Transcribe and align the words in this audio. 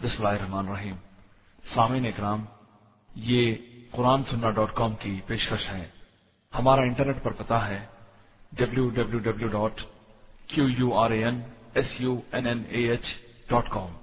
بسم 0.00 0.26
اللہ 0.26 0.38
الرحمن 0.38 0.68
الرحیم۔ 0.68 0.96
سامعین 1.74 2.06
اکرام، 2.06 2.40
یہ 3.16 3.54
قرآن 3.90 4.22
سننا 4.30 4.50
ڈاٹ 4.50 4.74
کام 4.74 4.94
کی 4.94 5.20
پیشکش 5.26 5.68
ہے۔ 5.72 5.84
ہمارا 6.58 6.82
انٹرنیٹ 6.82 7.22
پر 7.22 7.32
پتا 7.32 7.68
ہے 7.68 7.78
W 8.52 8.88
W 8.88 9.18
W 9.18 9.48
dot 9.48 9.80
Q 10.48 10.68
U 10.78 10.92
R 10.94 11.10
A 11.10 11.24
N 11.24 11.40
S 11.74 12.00
U 12.00 12.14
N 12.32 12.46
N 12.46 12.62
A 12.68 12.82
H 12.90 13.06
dot 13.50 13.70
com 13.70 13.96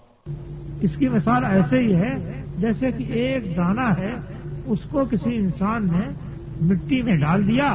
اس 0.82 0.98
کی 0.98 1.10
مثال 1.10 1.46
ایسے 1.46 1.80
ہی 1.80 1.96
ہے 1.96 2.14
جیسے 2.58 2.92
کہ 2.92 3.04
ایک 3.22 3.56
دانہ 3.58 3.88
ہے، 3.98 4.12
اس 4.66 4.90
کو 4.92 5.06
کسی 5.06 5.38
انسان 5.38 5.88
نے 5.92 6.06
مٹی 6.66 7.02
میں 7.02 7.18
ڈال 7.18 7.48
دیا 7.48 7.72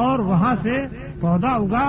اور 0.00 0.18
وہاں 0.32 0.54
سے 0.62 0.76
پودا 1.20 1.54
اگا، 1.54 1.86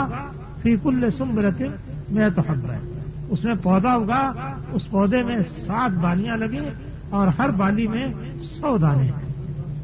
فی 0.61 0.75
کل 0.83 1.09
سمبرت 1.17 1.61
میں 2.09 2.29
تو 2.29 2.41
ہے 2.51 2.90
اس 3.31 3.43
میں 3.45 3.55
پودا 3.63 3.93
اگا 3.93 4.31
اس 4.71 4.91
پودے 4.91 5.23
میں 5.23 5.39
سات 5.39 5.91
بالیاں 5.91 6.37
لگی 6.37 6.69
اور 7.09 7.27
ہر 7.27 7.49
بالی 7.49 7.87
میں 7.87 8.07
سو 8.41 8.77
دانے۔ 8.77 9.11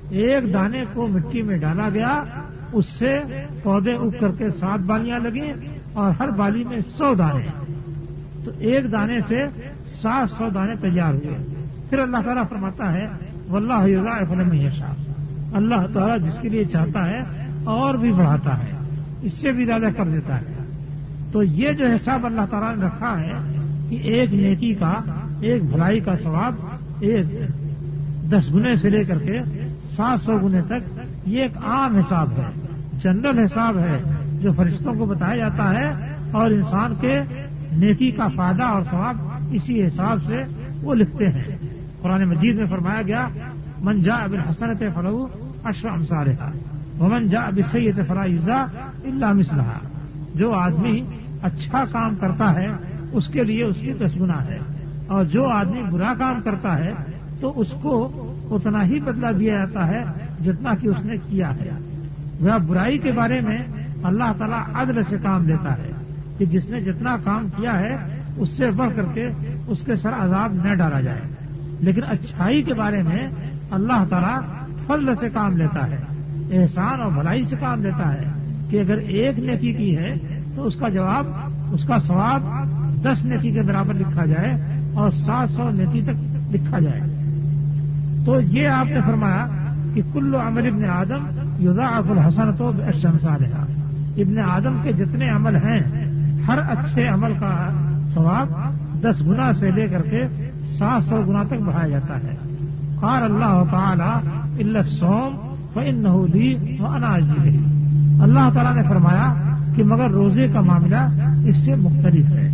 ایک 0.09 0.53
دانے 0.53 0.83
کو 0.93 1.07
مٹی 1.07 1.41
میں 1.41 1.57
ڈالا 1.57 1.89
گیا، 1.89 2.23
اس 2.73 2.85
سے 2.85 3.19
پودے 3.63 3.91
اگ 3.91 4.09
کر 4.19 4.31
کے 4.31 4.49
سات 4.49 4.79
بالیاں 4.79 5.19
لگی 5.19 5.51
اور 5.93 6.11
ہر 6.19 6.29
بالی 6.29 6.63
میں 6.63 6.79
سو 6.79 7.13
دانے۔ 7.13 7.47
تو 8.45 8.51
ایک 8.57 8.91
دانے 8.91 9.21
سے 9.21 9.45
سات 9.85 10.31
سو 10.31 10.49
دانے 10.49 10.75
تیار 10.75 11.13
ہوئے۔ 11.13 11.37
پھر 11.89 11.99
اللہ 11.99 12.17
تعالیٰ 12.17 12.43
فرماتا 12.49 12.93
ہے، 12.93 13.07
واللہ 13.49 14.23
فلم 14.29 14.53
یشا 14.53 14.93
اللہ 15.53 15.87
تعالیٰ 15.93 16.27
جس 16.27 16.37
کے 16.41 16.49
لیے 16.49 16.65
چاہتا 16.65 17.05
ہے 17.05 17.19
اور 17.63 17.95
بھی 17.95 18.13
بڑھاتا 18.13 18.63
ہے، 18.63 18.71
اس 19.21 19.33
سے 19.33 19.51
بھی 19.51 19.65
زیادہ 19.65 19.85
کر 19.97 20.05
دیتا 20.05 20.41
ہے۔ 20.41 20.66
تو 21.31 21.43
یہ 21.43 21.71
جو 21.71 21.85
حساب 21.85 22.25
اللہ 22.25 22.45
تعالیٰ 22.49 22.75
نے 22.75 22.85
رکھا 22.85 23.19
ہے 23.19 23.33
کہ 23.89 23.95
ایک 23.95 24.33
نیکی 24.33 24.73
کا، 24.73 24.93
ایک 25.41 25.63
بھلائی 25.63 25.99
کا 25.99 26.15
ثواب 26.15 26.53
ایک 26.99 27.25
دس 28.31 28.53
گنے 28.53 28.75
سے 28.75 28.89
لے 28.89 29.03
کر 29.03 29.17
کے 29.17 29.39
سات 29.95 30.19
سو 30.19 30.37
گنے 30.37 30.61
تک 30.61 30.99
یہ 31.25 31.41
ایک 31.41 31.57
عام 31.57 31.95
حساب 31.95 32.29
ہے، 32.37 32.49
جنرل 33.03 33.39
حساب 33.39 33.77
ہے 33.77 33.97
جو 34.41 34.53
فرشتوں 34.53 34.93
کو 34.93 35.05
بتایا 35.05 35.35
جاتا 35.35 35.69
ہے 35.79 36.15
اور 36.31 36.51
انسان 36.51 36.95
کے 37.01 37.19
نیکی 37.71 38.11
کا 38.11 38.27
فائدہ 38.35 38.63
اور 38.63 38.83
ثواب 38.83 39.15
اسی 39.51 39.83
حساب 39.83 40.19
سے 40.27 40.43
وہ 40.81 40.95
لکھتے 40.95 41.25
ہیں۔ 41.25 41.55
قرآن 42.01 42.23
مجید 42.29 42.55
میں 42.55 42.65
فرمایا 42.65 43.01
گیا، 43.01 43.27
من 43.81 44.01
جا 44.01 44.15
اب 44.15 44.35
حسنت 44.49 44.83
فلو 44.95 45.27
اشرم 45.63 46.05
سارا 46.05 46.49
ومن 46.99 47.27
جا 47.27 47.41
اب 47.41 47.59
سید 47.71 47.99
فلاح 48.07 48.51
اللہ 49.03 49.33
مسلح 49.33 49.71
جو 50.35 50.51
آدمی 50.51 51.01
اچھا 51.41 51.85
کام 51.91 52.15
کرتا 52.15 52.55
ہے، 52.55 52.67
اس 53.11 53.27
کے 53.27 53.43
لیے 53.43 53.63
اس 53.63 53.75
کی 53.81 53.93
دس 53.93 54.21
گنا 54.21 54.45
ہے۔ 54.45 54.57
اور 55.07 55.25
جو 55.25 55.45
آدمی 55.45 55.83
برا 55.91 56.13
کام 56.19 56.41
کرتا 56.41 56.77
ہے، 56.77 56.93
تو 57.39 57.59
اس 57.59 57.71
کو 57.81 58.11
اتنا 58.51 58.85
ہی 58.85 58.99
بدلا 58.99 59.31
دیا 59.39 59.53
جاتا 59.53 59.87
ہے 59.87 60.03
جتنا 60.43 60.75
کہ 60.81 60.87
اس 60.87 61.05
نے 61.05 61.15
کیا 61.29 61.55
ہے۔ 61.55 61.69
وہ 62.39 62.57
برائی 62.67 62.97
کے 62.97 63.11
بارے 63.11 63.41
میں 63.41 63.57
اللہ 64.03 64.33
تعالیٰ 64.37 64.61
عدل 64.73 65.03
سے 65.03 65.17
کام 65.23 65.45
دیتا 65.45 65.77
ہے 65.77 65.91
کہ 66.37 66.45
جس 66.45 66.69
نے 66.69 66.81
جتنا 66.81 67.17
کام 67.23 67.47
کیا 67.55 67.79
ہے، 67.79 67.97
اس 68.37 68.49
سے 68.49 68.71
بڑھ 68.71 68.95
کر 68.95 69.03
کے 69.13 69.29
اس 69.67 69.81
کے 69.81 69.95
سر 69.95 70.09
عذاب 70.09 70.53
نہ 70.53 70.75
ڈالا 70.75 71.01
جائے۔ 71.01 71.21
لیکن 71.79 72.01
اچھائی 72.07 72.61
کے 72.63 72.73
بارے 72.73 73.03
میں 73.03 73.27
اللہ 73.71 74.03
تعالیٰ 74.09 74.41
فضل 74.87 75.15
سے 75.15 75.29
کام 75.29 75.57
لیتا 75.57 75.91
ہے، 75.91 75.97
احسان 76.51 77.01
اور 77.01 77.11
بھلائی 77.11 77.45
سے 77.45 77.55
کام 77.59 77.83
لیتا 77.83 78.13
ہے 78.13 78.23
کہ 78.69 78.79
اگر 78.79 78.97
ایک 78.97 79.39
نیکی 79.39 79.73
کی 79.73 79.97
ہے 79.97 80.36
تو 80.57 80.63
اس 80.63 80.75
کا 80.75 80.89
جواب، 80.89 81.25
اس 81.71 81.83
کا 81.83 81.99
ثواب 81.99 82.43
دس 83.03 83.25
نیکی 83.25 83.51
کے 83.51 83.61
برابر 83.61 83.93
لکھا 83.93 84.25
جائے 84.25 84.53
اور 84.93 85.09
سات 85.09 85.49
سو 85.49 85.69
نیکی 85.69 86.01
تک 86.01 86.55
لکھا 86.55 86.79
جائے۔ 86.79 87.01
تو 88.25 88.41
یہ 88.41 88.67
آپ 88.67 88.85
نے 88.85 89.01
فرمایا 89.05 89.47
کہ 89.93 90.01
کلو 90.13 90.37
عمل 90.47 90.67
ابن 90.67 90.85
آدم 90.85 91.25
یوزا 91.59 91.87
اب 91.87 92.11
الحسن 92.11 92.51
تو 92.57 92.71
رہا 92.71 93.65
ابن 94.17 94.37
آدم 94.37 94.77
کے 94.83 94.91
جتنے 94.91 95.29
عمل 95.29 95.55
ہیں، 95.55 95.79
ہر 96.47 96.59
اچھے 96.69 97.07
عمل 97.07 97.33
کا 97.39 97.69
ثواب 98.13 98.47
دس 99.03 99.21
گنا 99.27 99.53
سے 99.53 99.71
لے 99.71 99.87
کر 99.87 100.01
کے 100.01 100.23
سات 100.79 101.03
سو 101.03 101.21
گنا 101.27 101.43
تک 101.43 101.61
بڑھایا 101.61 101.87
جاتا 101.87 102.17
ہے۔ 102.17 102.35
قال 103.01 103.23
اللہ 103.23 103.63
تعالی 103.71 104.29
اللہ 104.63 104.81
سوم 104.81 105.35
و 105.75 105.79
اناج 106.85 107.23
اللہ 108.21 108.49
تعالیٰ 108.53 108.75
نے 108.75 108.83
فرمایا 108.83 109.46
کہ 109.77 109.83
مگر 109.83 110.09
روزے 110.09 110.47
کا 110.53 110.61
معاملہ 110.61 111.07
اس 111.45 111.65
سے 111.65 111.75
مختلف 111.75 112.25
ہے۔ 112.25 112.49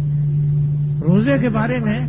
روزے 1.02 1.38
کے 1.42 1.50
بارے 1.50 1.80
میں 1.80 2.00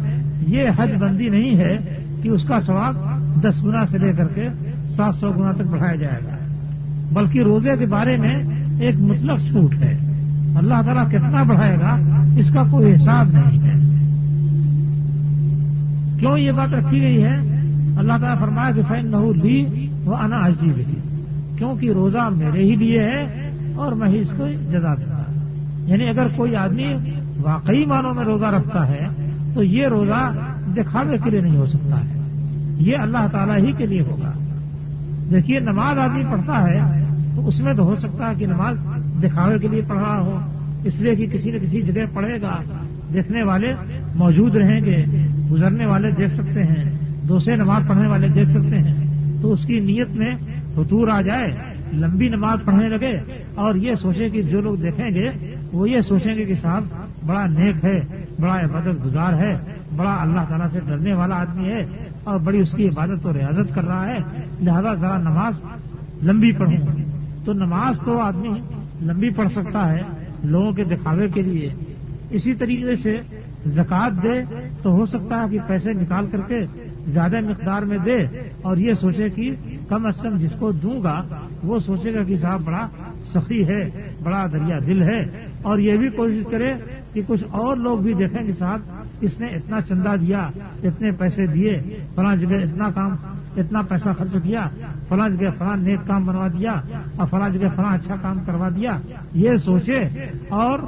یہ 0.40 0.62
حج 0.78 0.90
بندی 1.00 1.28
نہیں 1.28 1.56
ہے 1.56 1.76
کہ 2.22 2.28
اس 2.28 2.44
کا 2.44 2.60
ثواب 2.60 2.96
دس 3.42 3.64
گنا 3.64 3.86
سے 3.86 3.98
لے 3.98 4.12
کر 4.12 4.26
کے 4.26 4.48
سات 4.88 5.14
سو 5.14 5.30
گنا 5.30 5.52
تک 5.52 5.62
بڑھایا 5.62 5.94
جائے 5.94 6.18
گا۔ 6.24 6.36
بلکہ 7.12 7.40
روزے 7.42 7.76
کے 7.78 7.86
بارے 7.86 8.16
میں 8.16 8.42
ایک 8.80 9.00
مطلب 9.00 9.38
چھوٹ 9.38 9.74
ہے۔ 9.74 9.98
اللہ 10.56 10.82
تعالیٰ 10.82 11.08
کتنا 11.08 11.42
بڑھائے 11.42 11.76
گا 11.76 11.98
اس 12.36 12.50
کا 12.50 12.62
کوئی 12.62 12.94
حساب 12.94 13.26
نہیں 13.32 13.62
ہے۔ 13.64 13.74
کیوں 16.18 16.38
یہ 16.38 16.52
بات 16.52 16.74
رکھی 16.74 17.02
گئی 17.02 17.22
ہے؟ 17.22 17.36
اللہ 17.96 18.12
تعالیٰ 18.12 18.38
فرمایا 18.38 18.70
کہ 18.70 18.82
فین 18.88 19.10
نہ 19.10 19.16
لی 19.16 19.88
وہ 20.04 20.16
انا 20.16 20.46
عجیب 20.46 20.76
ہی 20.76 20.94
کیونکہ 21.56 21.90
روزہ 21.90 22.28
میرے 22.36 22.62
ہی 22.64 22.76
لیے 22.76 23.00
ہے 23.00 23.43
اور 23.74 23.92
میں 23.92 24.08
ہی 24.08 24.18
اس 24.18 24.32
کو 24.36 24.46
جزا 24.70 24.94
دیتا 24.94 25.32
یعنی 25.84 26.08
اگر 26.08 26.26
کوئی 26.36 26.56
آدمی 26.56 26.94
واقعی 27.42 27.86
معنوں 27.86 28.14
میں 28.14 28.24
روزہ 28.24 28.44
رکھتا 28.44 28.88
ہے، 28.88 29.06
تو 29.54 29.62
یہ 29.62 29.86
روزہ 29.86 30.32
دکھاوے 30.76 31.16
کے 31.24 31.30
لیے 31.30 31.40
نہیں 31.40 31.56
ہو 31.56 31.66
سکتا 31.66 31.96
ہے۔ 31.96 32.20
یہ 32.78 32.96
اللہ 32.96 33.26
تعالیٰ 33.32 33.58
ہی 33.58 33.72
کے 33.72 33.86
لیے 33.86 34.00
ہوگا۔ 34.00 34.32
دیکھیے، 35.30 35.60
نماز 35.60 35.98
آدمی 35.98 36.24
پڑھتا 36.30 36.70
ہے 36.70 36.80
تو 37.36 37.46
اس 37.48 37.60
میں 37.60 37.74
تو 37.74 37.82
ہو 37.82 37.96
سکتا 37.96 38.30
ہے 38.30 38.34
کہ 38.34 38.46
نماز 38.46 38.76
دکھاوے 39.22 39.58
کے 39.58 39.68
لیے 39.68 39.80
پڑھ 39.88 39.98
رہا 39.98 40.20
ہو، 40.20 40.38
اس 40.84 41.00
لیے 41.00 41.14
کہ 41.14 41.26
کسی 41.26 41.50
نہ 41.50 41.58
کسی 41.58 41.82
جگہ 41.82 42.02
پڑھے 42.14 42.42
گا۔ 42.42 42.56
دیکھنے 43.12 43.42
والے 43.42 43.72
موجود 44.14 44.56
رہیں 44.56 44.80
گے، 44.84 45.04
گزرنے 45.52 45.86
والے 45.86 46.10
دیکھ 46.10 46.34
سکتے 46.34 46.62
ہیں، 46.62 46.98
دوسرے 47.28 47.56
نماز 47.56 47.82
پڑھنے 47.88 48.08
والے 48.08 48.28
دیکھ 48.28 48.50
سکتے 48.50 48.78
ہیں۔ 48.78 48.94
تو 49.42 49.52
اس 49.52 49.64
کی 49.64 49.80
نیت 49.80 50.10
میں 50.10 50.34
حتور 50.78 51.08
آ 51.08 51.20
جائے، 51.20 51.52
لمبی 51.92 52.28
نماز 52.28 52.58
پڑھنے 52.64 52.88
لگے 52.88 53.43
اور 53.54 53.74
یہ 53.74 53.94
سوچے 53.94 54.28
کہ 54.28 54.42
جو 54.42 54.60
لوگ 54.60 54.74
دیکھیں 54.74 55.10
گے، 55.10 55.30
وہ 55.72 55.90
یہ 55.90 56.00
سوچیں 56.00 56.34
گے 56.34 56.44
کہ 56.44 56.54
صاحب، 56.54 56.84
بڑا 57.26 57.46
نیک 57.46 57.84
ہے، 57.84 58.00
بڑا 58.40 58.60
عبادت 58.60 59.04
گزار 59.04 59.32
ہے، 59.32 59.56
بڑا 59.96 60.14
اللہ 60.20 60.40
تعالیٰ 60.48 60.68
سے 60.72 60.80
ڈرنے 60.86 61.14
والا 61.14 61.36
آدمی 61.36 61.68
ہے 61.68 61.86
اور 62.24 62.38
بڑی 62.38 62.58
اس 62.58 62.72
کی 62.72 62.88
عبادت 62.88 63.26
و 63.26 63.32
ریاضت 63.32 63.74
کر 63.74 63.84
رہا 63.84 64.06
ہے۔ 64.06 64.18
لہذا 64.60 64.94
ذرا 64.94 65.18
نماز 65.18 65.62
لمبی 66.22 66.52
پڑھوں 66.52 66.86
تو 67.44 67.52
نماز 67.52 67.98
تو 68.04 68.18
آدمی 68.20 68.60
لمبی 69.02 69.30
پڑھ 69.30 69.52
سکتا 69.52 69.92
ہے 69.92 70.00
لوگوں 70.44 70.72
کے 70.72 70.84
دکھاوے 70.84 71.28
کے 71.28 71.42
لیے۔ 71.42 71.68
اسی 72.30 72.54
طریقے 72.54 72.96
سے 72.96 73.16
زکوٰۃ 73.66 74.22
دے 74.22 74.42
تو 74.82 74.90
ہو 74.90 75.06
سکتا 75.06 75.42
ہے 75.42 75.48
کہ 75.50 75.58
پیسے 75.66 75.92
نکال 75.92 76.26
کر 76.32 76.40
کے 76.48 76.64
زیادہ 77.12 77.40
مقدار 77.40 77.82
میں 77.82 77.98
دے 77.98 78.18
اور 78.62 78.76
یہ 78.76 78.94
سوچے 78.94 79.28
کہ 79.28 79.54
کم 79.88 80.06
از 80.06 80.16
کم 80.16 80.36
جس 80.36 80.52
کو 80.58 80.72
دوں 80.72 81.02
گا، 81.02 81.22
وہ 81.62 81.78
سوچے 81.78 82.14
گا 82.14 82.22
کہ 82.22 82.36
صاحب، 82.36 82.60
بڑا 82.64 82.86
سخی 83.32 83.68
ہے، 83.68 83.90
بڑا 84.22 84.46
دریا 84.52 84.78
دل 84.86 85.02
ہے۔ 85.02 85.46
اور 85.62 85.78
یہ 85.78 85.96
بھی 85.96 86.08
کوشش 86.08 86.44
کرے 86.50 86.72
کہ 87.12 87.22
کچھ 87.26 87.44
اور 87.50 87.76
لوگ 87.76 87.98
بھی 87.98 88.14
دیکھیں 88.14 88.46
کہ 88.46 88.52
صاحب، 88.52 88.80
اس 89.20 89.40
نے 89.40 89.46
اتنا 89.46 89.80
چندہ 89.80 90.16
دیا، 90.20 90.50
اتنے 90.82 91.10
پیسے 91.10 91.46
دیے، 91.46 91.98
فلاں 92.14 92.36
جگہ 92.36 92.56
اتنا 92.56 92.90
کام، 92.90 93.16
اتنا 93.56 93.82
پیسہ 93.82 94.08
خرچ 94.18 94.36
کیا، 94.42 94.68
فلاں 95.08 95.28
جگہ 95.28 95.50
فلاں 95.58 95.76
نیک 95.76 95.98
کام 96.06 96.26
بنوا 96.26 96.48
دیا، 96.48 96.74
اور 97.16 97.26
فلاں 97.30 97.48
جگہ 97.48 97.68
فلاں 97.76 97.94
اچھا 97.94 98.16
کام 98.22 98.38
کروا 98.46 98.68
دیا۔ 98.68 98.96
یہ 99.32 99.56
سوچے 99.56 100.00
اور 100.48 100.78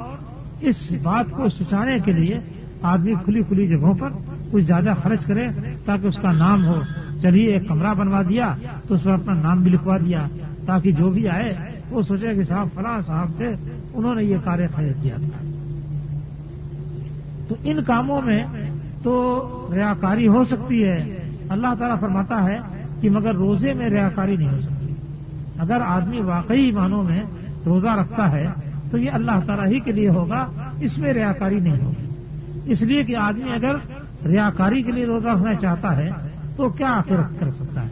اس 0.61 0.91
بات 1.03 1.31
کو 1.31 1.49
سچانے 1.49 1.99
کے 2.05 2.11
لیے 2.11 2.39
آدمی 2.81 3.13
کھلی 3.25 3.43
کھلی 3.43 3.67
جگہوں 3.67 3.93
پر 3.93 4.09
کچھ 4.51 4.63
زیادہ 4.63 4.93
خرچ 5.03 5.25
کرے 5.25 5.47
تاکہ 5.85 6.07
اس 6.07 6.17
کا 6.17 6.31
نام 6.31 6.65
ہو۔ 6.65 6.81
چلیے، 7.21 7.53
ایک 7.53 7.67
کمرہ 7.67 7.93
بنوا 7.93 8.21
دیا 8.21 8.55
تو 8.87 8.95
اس 8.95 9.03
پر 9.03 9.11
اپنا 9.11 9.33
نام 9.33 9.63
بھی 9.63 9.71
لکھوا 9.71 9.97
دیا 9.97 10.27
تاکہ 10.65 10.91
جو 10.91 11.09
بھی 11.09 11.27
آئے 11.27 11.76
وہ 11.89 12.01
سوچے 12.01 12.35
کہ 12.35 12.43
صاحب 12.43 12.67
فلاں 12.73 13.01
صاحب 13.01 13.27
تھے، 13.37 13.53
انہوں 13.93 14.15
نے 14.15 14.23
یہ 14.23 14.37
کاریہ 14.43 14.67
خیر 14.75 14.91
کیا 15.01 15.15
تھا۔ 15.15 15.43
تو 17.47 17.55
ان 17.63 17.83
کاموں 17.83 18.21
میں 18.21 18.43
تو 19.03 19.69
ریاکاری 19.73 20.27
ہو 20.27 20.43
سکتی 20.43 20.83
ہے۔ 20.83 21.17
اللہ 21.49 21.67
تعالیٰ 21.79 21.99
فرماتا 21.99 22.43
ہے 22.43 22.57
کہ 23.01 23.09
مگر 23.09 23.35
روزے 23.35 23.73
میں 23.73 23.89
ریاکاری 23.89 24.35
نہیں 24.35 24.51
ہو 24.51 24.61
سکتی۔ 24.61 24.93
اگر 25.59 25.77
آدمی 25.85 26.21
واقعی 26.21 26.71
معنوں 26.71 27.03
میں 27.03 27.23
روزہ 27.65 27.87
رکھتا 27.87 28.31
ہے، 28.31 28.47
تو 28.91 28.97
یہ 28.97 29.11
اللہ 29.13 29.39
تعالیٰ 29.45 29.67
ہی 29.67 29.79
کے 29.79 29.91
لیے 29.91 30.09
ہوگا، 30.09 30.47
اس 30.79 30.97
میں 30.97 31.13
ریاکاری 31.13 31.59
نہیں 31.59 31.85
ہوگی۔ 31.85 32.09
اس 32.71 32.81
لیے 32.81 33.03
کہ 33.03 33.15
آدمی 33.15 33.51
اگر 33.51 33.75
ریاکاری 34.25 34.81
کے 34.81 34.91
لیے 34.91 35.05
روزہ 35.05 35.27
رکھنا 35.27 35.53
چاہتا 35.53 35.97
ہے، 35.97 36.09
تو 36.55 36.69
کیا 36.69 36.91
آخر 36.91 37.15
کر 37.39 37.49
سکتا 37.49 37.83
ہے؟ 37.83 37.89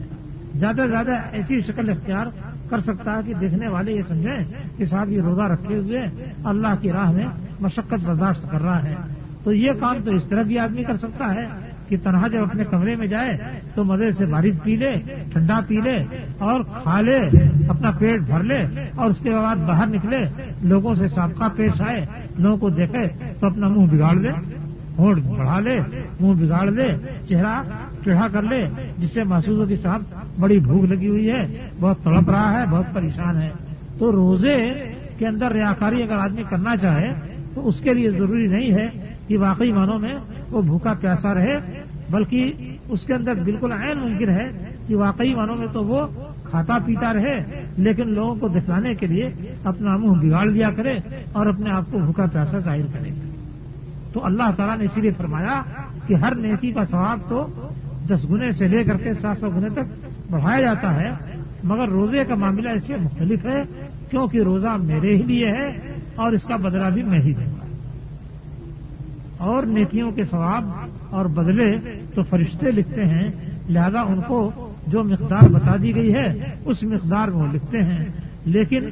زیادہ 0.55 0.75
سے 0.75 0.89
زیادہ 0.89 1.11
ایسی 1.31 1.61
شکل 1.61 1.89
اختیار 1.89 2.25
کر 2.69 2.79
سکتا 2.79 3.15
ہے 3.15 3.21
کہ 3.27 3.33
دیکھنے 3.33 3.67
والے 3.67 3.91
یہ 3.91 4.01
سمجھیں 4.07 4.77
کہ 4.77 4.85
صاحب 4.85 5.11
یہ 5.11 5.21
روزہ 5.21 5.41
رکھے 5.41 5.77
ہوئے 5.77 6.05
اللہ 6.43 6.73
کی 6.81 6.91
راہ 6.91 7.11
میں 7.11 7.25
مشقت 7.59 8.05
برداشت 8.05 8.51
کر 8.51 8.61
رہا 8.61 8.83
ہے۔ 8.83 8.95
تو 9.43 9.53
یہ 9.53 9.71
کام 9.79 9.95
تو 10.05 10.11
اس 10.11 10.23
طرح 10.25 10.41
بھی 10.41 10.59
آدمی 10.59 10.83
کر 10.83 10.97
سکتا 10.97 11.35
ہے 11.35 11.45
کہ 11.89 11.97
تنہا 12.03 12.27
جب 12.27 12.41
اپنے 12.41 12.63
کمرے 12.63 12.95
میں 12.95 13.07
جائے 13.07 13.37
تو 13.75 13.83
مزے 13.83 14.11
سے 14.11 14.25
بارش 14.25 14.53
پی 14.63 14.75
لے، 14.75 14.91
ٹھنڈا 15.31 15.59
پی 15.67 15.75
لے 15.75 15.97
اور 16.37 16.61
کھا 16.83 17.01
لے، 17.01 17.19
اپنا 17.69 17.91
پیٹ 17.91 18.21
بھر 18.21 18.43
لے 18.43 18.63
اور 18.95 19.09
اس 19.09 19.19
کے 19.19 19.29
بعد 19.29 19.55
باہر 19.55 19.87
نکلے، 19.87 20.19
لوگوں 20.61 20.93
سے 20.95 21.07
سابقہ 21.07 21.49
پیش 21.55 21.81
آئے، 21.81 22.05
لوگوں 22.37 22.57
کو 22.57 22.69
دیکھے 22.69 23.07
تو 23.39 23.47
اپنا 23.47 23.67
منہ 23.67 23.85
بگاڑ 23.85 24.15
لے 24.15 24.31
ہوٹ 24.97 25.17
بڑھا 25.17 25.59
لے، 25.59 25.79
منہ 26.19 26.33
بگاڑ 26.41 26.71
لے 26.71 26.87
چہرہ 27.29 27.61
ٹیڑھا 28.05 28.27
کر 28.31 28.43
لے، 28.43 28.61
جس 28.97 29.13
سے 29.13 29.23
محسوس 29.23 29.59
ہو 29.59 29.65
کہ 29.65 29.75
صاحب 29.75 30.01
بڑی 30.39 30.59
بھوک 30.59 30.83
لگی 30.85 31.07
ہوئی 31.07 31.29
ہے، 31.29 31.69
بہت 31.79 32.03
تڑپ 32.03 32.29
رہا 32.29 32.59
ہے، 32.59 32.65
بہت 32.71 32.93
پریشان 32.93 33.41
ہے۔ 33.41 33.49
تو 33.97 34.11
روزے 34.11 34.57
کے 35.17 35.27
اندر 35.27 35.51
ریاکاری 35.51 36.03
اگر 36.03 36.17
آدمی 36.17 36.43
کرنا 36.49 36.75
چاہے، 36.77 37.11
تو 37.53 37.67
اس 37.67 37.79
کے 37.79 37.93
لیے 37.93 38.09
ضروری 38.09 38.47
نہیں 38.47 38.71
ہے 38.71 38.87
کہ 39.27 39.37
واقعی 39.37 39.71
معنوں 39.71 39.99
میں 39.99 40.15
وہ 40.51 40.61
بھوکا 40.61 40.93
پیاسا 41.01 41.33
رہے، 41.33 41.57
بلکہ 42.11 42.53
اس 42.89 43.05
کے 43.05 43.13
اندر 43.13 43.33
بالکل 43.43 43.71
عین 43.71 43.97
ممکن 43.97 44.29
ہے 44.29 44.47
کہ 44.87 44.95
واقعی 44.95 45.33
معنوں 45.35 45.55
میں 45.55 45.67
تو 45.73 45.83
وہ 45.83 46.07
کھاتا 46.49 46.77
پیتا 46.85 47.13
رہے، 47.13 47.37
لیکن 47.77 48.13
لوگوں 48.13 48.35
کو 48.35 48.47
دکھلانے 48.47 48.93
کے 48.95 49.07
لیے 49.07 49.29
اپنا 49.63 49.97
منہ 49.97 50.19
بگاڑ 50.21 50.47
دیا 50.49 50.69
کرے 50.71 50.93
اور 51.31 51.45
اپنے 51.45 51.71
آپ 51.71 51.91
کو 51.91 51.99
بھوکا 51.99 52.25
پیاسا 52.25 52.59
ظاہر 52.59 52.85
کرے۔ 52.93 53.09
تو 54.13 54.25
اللہ 54.25 54.51
تعالیٰ 54.55 54.77
نے 54.77 54.85
اسی 54.85 55.01
لیے 55.01 55.11
فرمایا 55.17 55.61
کہ 56.07 56.13
ہر 56.13 56.35
نیکی 56.35 56.71
کا 56.71 56.83
ثواب 56.85 57.19
تو 57.29 57.47
دس 58.09 58.29
گنے 58.29 58.51
سے 58.51 58.67
لے 58.67 58.83
کر 58.83 58.97
کے 58.97 59.13
سات 59.13 59.37
سو 59.37 59.49
گنے 59.49 59.69
تک 59.69 60.09
بڑھایا 60.31 60.61
جاتا 60.61 60.95
ہے۔ 60.95 61.11
مگر 61.63 61.89
روزے 61.89 62.25
کا 62.25 62.35
معاملہ 62.35 62.69
اس 62.69 62.87
سے 62.87 62.95
مختلف 62.95 63.45
ہے، 63.45 63.63
کیونکہ 64.09 64.41
روزہ 64.41 64.67
میرے 64.67 65.15
ہی 65.15 65.21
لیے 65.21 65.47
ہے 65.47 65.93
اور 66.15 66.31
اس 66.31 66.43
کا 66.43 66.55
بدلہ 66.55 66.89
بھی 66.89 67.03
میں 67.03 67.19
ہی 67.19 67.33
دوں 67.33 67.45
گا۔ 67.45 67.65
اور 69.37 69.63
نیکیوں 69.63 70.11
کے 70.11 70.23
ثواب 70.23 70.63
اور 71.09 71.25
بدلے 71.25 71.77
تو 72.15 72.23
فرشتے 72.23 72.71
لکھتے 72.71 73.05
ہیں، 73.05 73.31
لہذا 73.69 74.01
ان 74.01 74.21
کو 74.21 74.51
جو 74.87 75.03
مقدار 75.03 75.49
بتا 75.49 75.75
دی 75.81 75.95
گئی 75.95 76.13
ہے، 76.13 76.55
اس 76.65 76.83
مقدار 76.83 77.27
میں 77.27 77.37
وہ 77.37 77.53
لکھتے 77.53 77.77
ہیں۔ 77.77 78.05
لیکن 78.45 78.83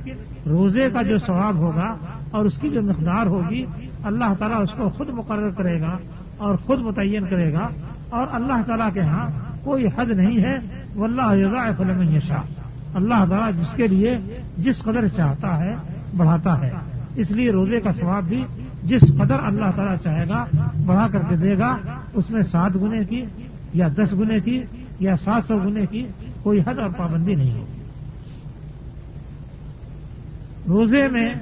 روزے 0.45 0.89
کا 0.93 1.01
جو 1.01 1.17
ثواب 1.17 1.55
ہوگا 1.55 1.95
اور 2.31 2.45
اس 2.45 2.57
کی 2.57 2.69
جو 2.69 2.81
مقدار 2.81 3.25
ہوگی، 3.25 3.65
اللہ 4.03 4.33
تعالیٰ 4.39 4.61
اس 4.61 4.71
کو 4.71 4.89
خود 4.89 5.09
مقرر 5.09 5.49
کرے 5.49 5.81
گا 5.81 5.97
اور 6.37 6.55
خود 6.55 6.79
متعین 6.79 7.25
کرے 7.29 7.53
گا۔ 7.53 7.67
اور 8.13 8.27
اللہ 8.31 8.61
تعالیٰ 8.65 8.93
کے 8.93 9.01
ہاں 9.01 9.29
کوئی 9.63 9.85
حد 9.85 10.05
نہیں 10.05 10.43
ہے 10.43 10.57
وہ 10.95 11.05
اللہ 11.05 11.69
فلم 11.77 12.19
شاہ 12.27 12.41
اللہ 12.93 13.25
تعالیٰ 13.29 13.61
جس 13.61 13.73
کے 13.75 13.87
لیے 13.87 14.17
جس 14.57 14.79
قدر 14.79 15.07
چاہتا 15.07 15.57
ہے، 15.59 15.71
بڑھاتا 16.17 16.61
ہے۔ 16.61 16.69
اس 17.15 17.31
لیے 17.31 17.51
روزے 17.51 17.79
کا 17.79 17.91
ثواب 17.91 18.23
بھی 18.23 18.45
جس 18.83 19.01
قدر 19.01 19.35
اللہ 19.43 19.71
تعالیٰ 19.75 19.95
چاہے 20.03 20.27
گا، 20.29 20.45
بڑھا 20.85 21.07
کر 21.11 21.19
کے 21.29 21.35
دے 21.35 21.57
گا۔ 21.57 21.77
اس 22.13 22.29
میں 22.29 22.41
سات 22.41 22.75
گنے 22.75 23.05
کی 23.05 23.25
یا 23.73 23.87
دس 23.87 24.13
گنے 24.13 24.39
کی 24.39 24.61
یا 24.99 25.15
سات 25.15 25.43
سو 25.47 25.57
گنے 25.57 25.85
کی 25.85 26.07
کوئی 26.43 26.59
حد 26.59 26.79
اور 26.79 26.89
پابندی 26.89 27.35
نہیں 27.35 27.53
ہوگی 27.53 27.79
روزے 30.67 31.07
میں 31.07 31.33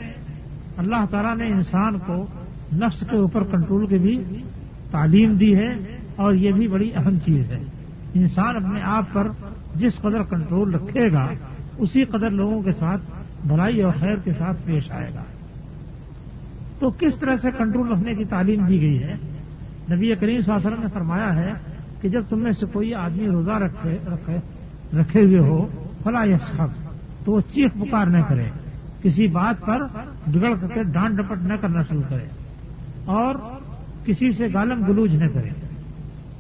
اللہ 0.78 1.06
تعالیٰ 1.12 1.38
نے 1.38 1.48
انسان 1.48 2.00
کو 2.00 2.26
نفس 2.74 3.04
کے 3.10 3.18
اوپر 3.18 3.44
کنٹرول 3.44 3.88
کی 3.88 3.98
بھی 3.98 4.24
تعلیم 4.92 5.34
دی 5.34 5.56
ہے۔ 5.56 6.01
اور 6.16 6.34
یہ 6.34 6.52
بھی 6.52 6.68
بڑی 6.68 6.92
اہم 6.96 7.18
چیز 7.26 7.52
ہے۔ 7.52 7.60
انسان 8.14 8.56
اپنے 8.56 8.80
آپ 8.84 9.06
پر 9.14 9.28
جس 9.76 9.98
قدر 9.98 10.24
کنٹرول 10.24 10.76
رکھے 10.76 11.12
گا، 11.12 11.28
اسی 11.78 12.04
قدر 12.04 12.30
لوگوں 12.30 12.62
کے 12.62 12.72
ساتھ 12.72 13.02
بھلائی 13.48 13.82
اور 13.82 13.94
خیر 14.00 14.16
کے 14.16 14.34
ساتھ 14.34 14.58
پیش 14.66 14.92
آئے 14.92 15.12
گا۔ 15.16 15.24
تو 16.80 16.90
کس 16.90 17.16
طرح 17.16 17.36
سے 17.36 17.52
کنٹرول 17.52 17.92
رکھنے 17.92 18.16
کی 18.16 18.26
تعلیم 18.26 18.66
دی 18.66 18.82
گئی 18.82 19.04
ہے؟ 19.04 19.14
نبی 19.92 20.16
کریم 20.16 20.42
صلی 20.42 20.54
اللہ 20.54 20.58
علیہ 20.58 20.68
وسلم 20.68 20.82
نے 20.82 20.88
فرمایا 20.94 21.36
ہے 21.36 21.54
کہ 22.02 22.10
جب 22.10 22.24
تم 22.30 22.40
میں 22.40 22.52
سے 22.52 22.66
کوئی 22.66 22.94
آدمی 22.94 23.28
روزہ 23.28 23.52
رکھے 23.52 23.98
رکھے 24.06 24.38
رکھے 24.98 25.22
ہوئے 25.22 25.40
ہو، 25.40 25.68
فلا 26.04 26.24
یا 26.24 26.66
تو 27.26 27.32
وہ 27.32 27.42
چیخ 27.42 27.72
پکار 27.74 28.06
نہ 28.06 28.18
کرے۔ 28.28 28.46
کسی 29.04 29.28
بات 29.28 29.66
پر 29.66 29.84
بگڑ 30.28 30.56
کر 30.62 30.68
کے 30.68 30.84
ڈانٹ 30.84 31.16
ڈپٹ 31.16 31.38
نہ 31.44 31.54
کرنا 31.54 31.82
شروع 31.82 32.02
کرے۔ 32.10 32.26
اور 33.06 33.36
کسی 34.06 34.32
سے 34.32 34.48
گالم 34.54 34.86
گلوج 34.86 35.16
نہ 35.16 35.28
کرے۔ 35.28 35.50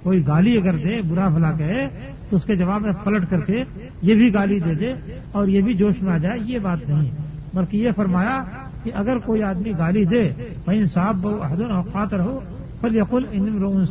کوئی 0.04 0.28
گالی 0.28 0.58
اگر 0.58 0.76
دے، 0.76 1.02
برا 1.02 1.28
بھلا 1.28 1.52
کہے، 1.52 1.88
تو 2.30 2.36
اس 2.36 2.46
کے 2.46 2.56
جواب 2.56 2.82
میں 2.82 2.94
پلٹ 3.04 3.30
کر 3.30 3.40
کے 3.40 3.64
یہ 4.02 4.16
بھی 4.16 4.34
گالی 4.34 4.60
دے 4.60 4.74
دے 4.74 4.94
اور 5.32 5.48
یہ 5.48 5.62
بھی 5.62 5.74
جوش 5.74 6.02
میں 6.02 6.14
آ 6.14 6.18
جائے، 6.18 6.40
یہ 6.40 6.60
بات 6.60 6.90
نہیں 6.90 7.06
ہے۔ 7.06 7.16
بلکہ 7.54 7.78
یہ 7.78 7.90
فرمایا 7.96 8.44
کہ 8.84 8.92
اگر 8.96 9.18
کوئی 9.18 9.44
آدمی 9.44 9.72
گالی 9.78 10.06
دے 10.06 10.30
بھائی 10.66 10.86
صاحب 10.86 11.28
حد 11.28 11.62
الخاطر 11.62 12.20
ہو 12.20 12.40
پھر 12.82 12.96
یقل 12.96 13.26
ان 13.32 13.86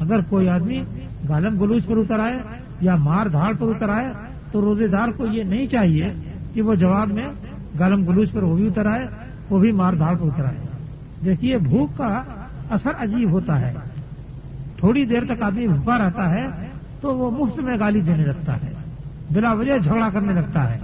اگر 0.00 0.20
کوئی 0.28 0.48
آدمی 0.48 0.82
گالم 1.28 1.58
گلوچ 1.60 1.86
پر 1.86 1.96
اتر 1.96 2.18
آئے 2.18 2.38
یا 2.80 2.96
مار 2.96 3.26
دھاڑ 3.26 3.52
پر 3.58 3.66
اتر 3.68 3.88
آئے، 3.88 4.12
تو 4.52 4.60
روزے 4.60 4.86
دار 4.86 5.08
کو 5.16 5.26
یہ 5.26 5.42
نہیں 5.42 5.66
چاہیے 5.66 6.12
کہ 6.54 6.62
وہ 6.62 6.74
جواب 6.74 7.08
میں 7.12 7.28
گالم 7.78 8.04
گلوچ 8.04 8.32
پر 8.32 8.42
وہ 8.42 8.56
بھی 8.56 8.66
اتر 8.66 8.86
آئے، 8.86 9.06
وہ 9.50 9.58
بھی 9.58 9.72
مار 9.72 9.92
دھاڑ 9.92 10.16
پر 10.16 10.26
اتر 10.26 10.44
آئے۔ 10.44 10.66
دیکھیے، 11.24 11.58
بھوک 11.58 11.96
کا 11.96 12.22
اثر 12.70 12.90
عجیب 12.98 13.30
ہوتا 13.30 13.60
ہے۔ 13.60 13.74
تھوڑی 14.78 15.04
دیر 15.04 15.24
تک 15.24 15.42
آدمی 15.42 15.68
بھوکا 15.68 15.98
رہتا 15.98 16.30
ہے 16.30 16.46
تو 17.00 17.16
وہ 17.16 17.30
مفت 17.30 17.58
میں 17.58 17.76
گالی 17.80 18.00
دینے 18.00 18.24
لگتا 18.24 18.56
ہے، 18.56 18.72
بلا 19.30 19.52
وجہ 19.52 19.78
جھگڑا 19.78 20.08
کرنے 20.12 20.32
لگتا 20.32 20.70
ہے۔ 20.70 20.78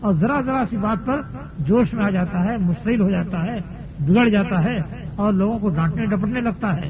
اور 0.00 0.14
ذرا 0.14 0.40
ذرا 0.40 0.64
سی 0.70 0.76
بات 0.76 1.06
پر 1.06 1.20
جوش 1.58 1.94
میں 1.94 2.04
آ 2.04 2.10
جاتا 2.10 2.44
ہے 2.44 2.56
مشکل 2.56 3.00
ہو 3.00 3.10
جاتا 3.10 3.42
ہے، 3.44 3.58
بگڑ 4.00 4.28
جاتا 4.28 4.64
ہے 4.64 4.78
اور 5.16 5.32
لوگوں 5.32 5.58
کو 5.58 5.68
ڈانٹنے 5.68 6.06
ڈپٹنے 6.06 6.40
لگتا 6.40 6.76
ہے۔ 6.76 6.88